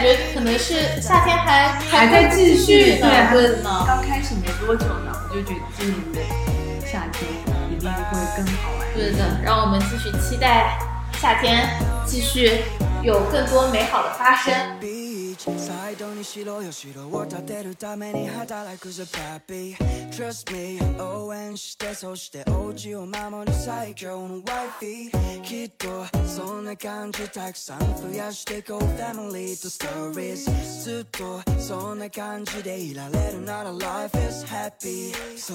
[0.01, 3.83] 感觉可能是夏天还还在继续呢，对对的呢。
[3.85, 6.19] 刚开始没多久呢，我就觉得今年的
[6.83, 7.29] 夏天
[7.69, 8.87] 一定会更好玩。
[8.95, 10.79] 对的，让我们继续期待
[11.19, 11.69] 夏天
[12.03, 12.63] 继续
[13.03, 14.51] 有更多美好的发生。
[15.30, 19.76] Beach サイドに白よ白を立てるために働くぜパピ
[20.10, 25.86] Trust me 応援してそしてお家を守る最強のワイフィきっと
[26.26, 35.54] そんな感じたくさん増やしていこう Family と Stories ずっとそんな感じでいられるなら Life is happy そ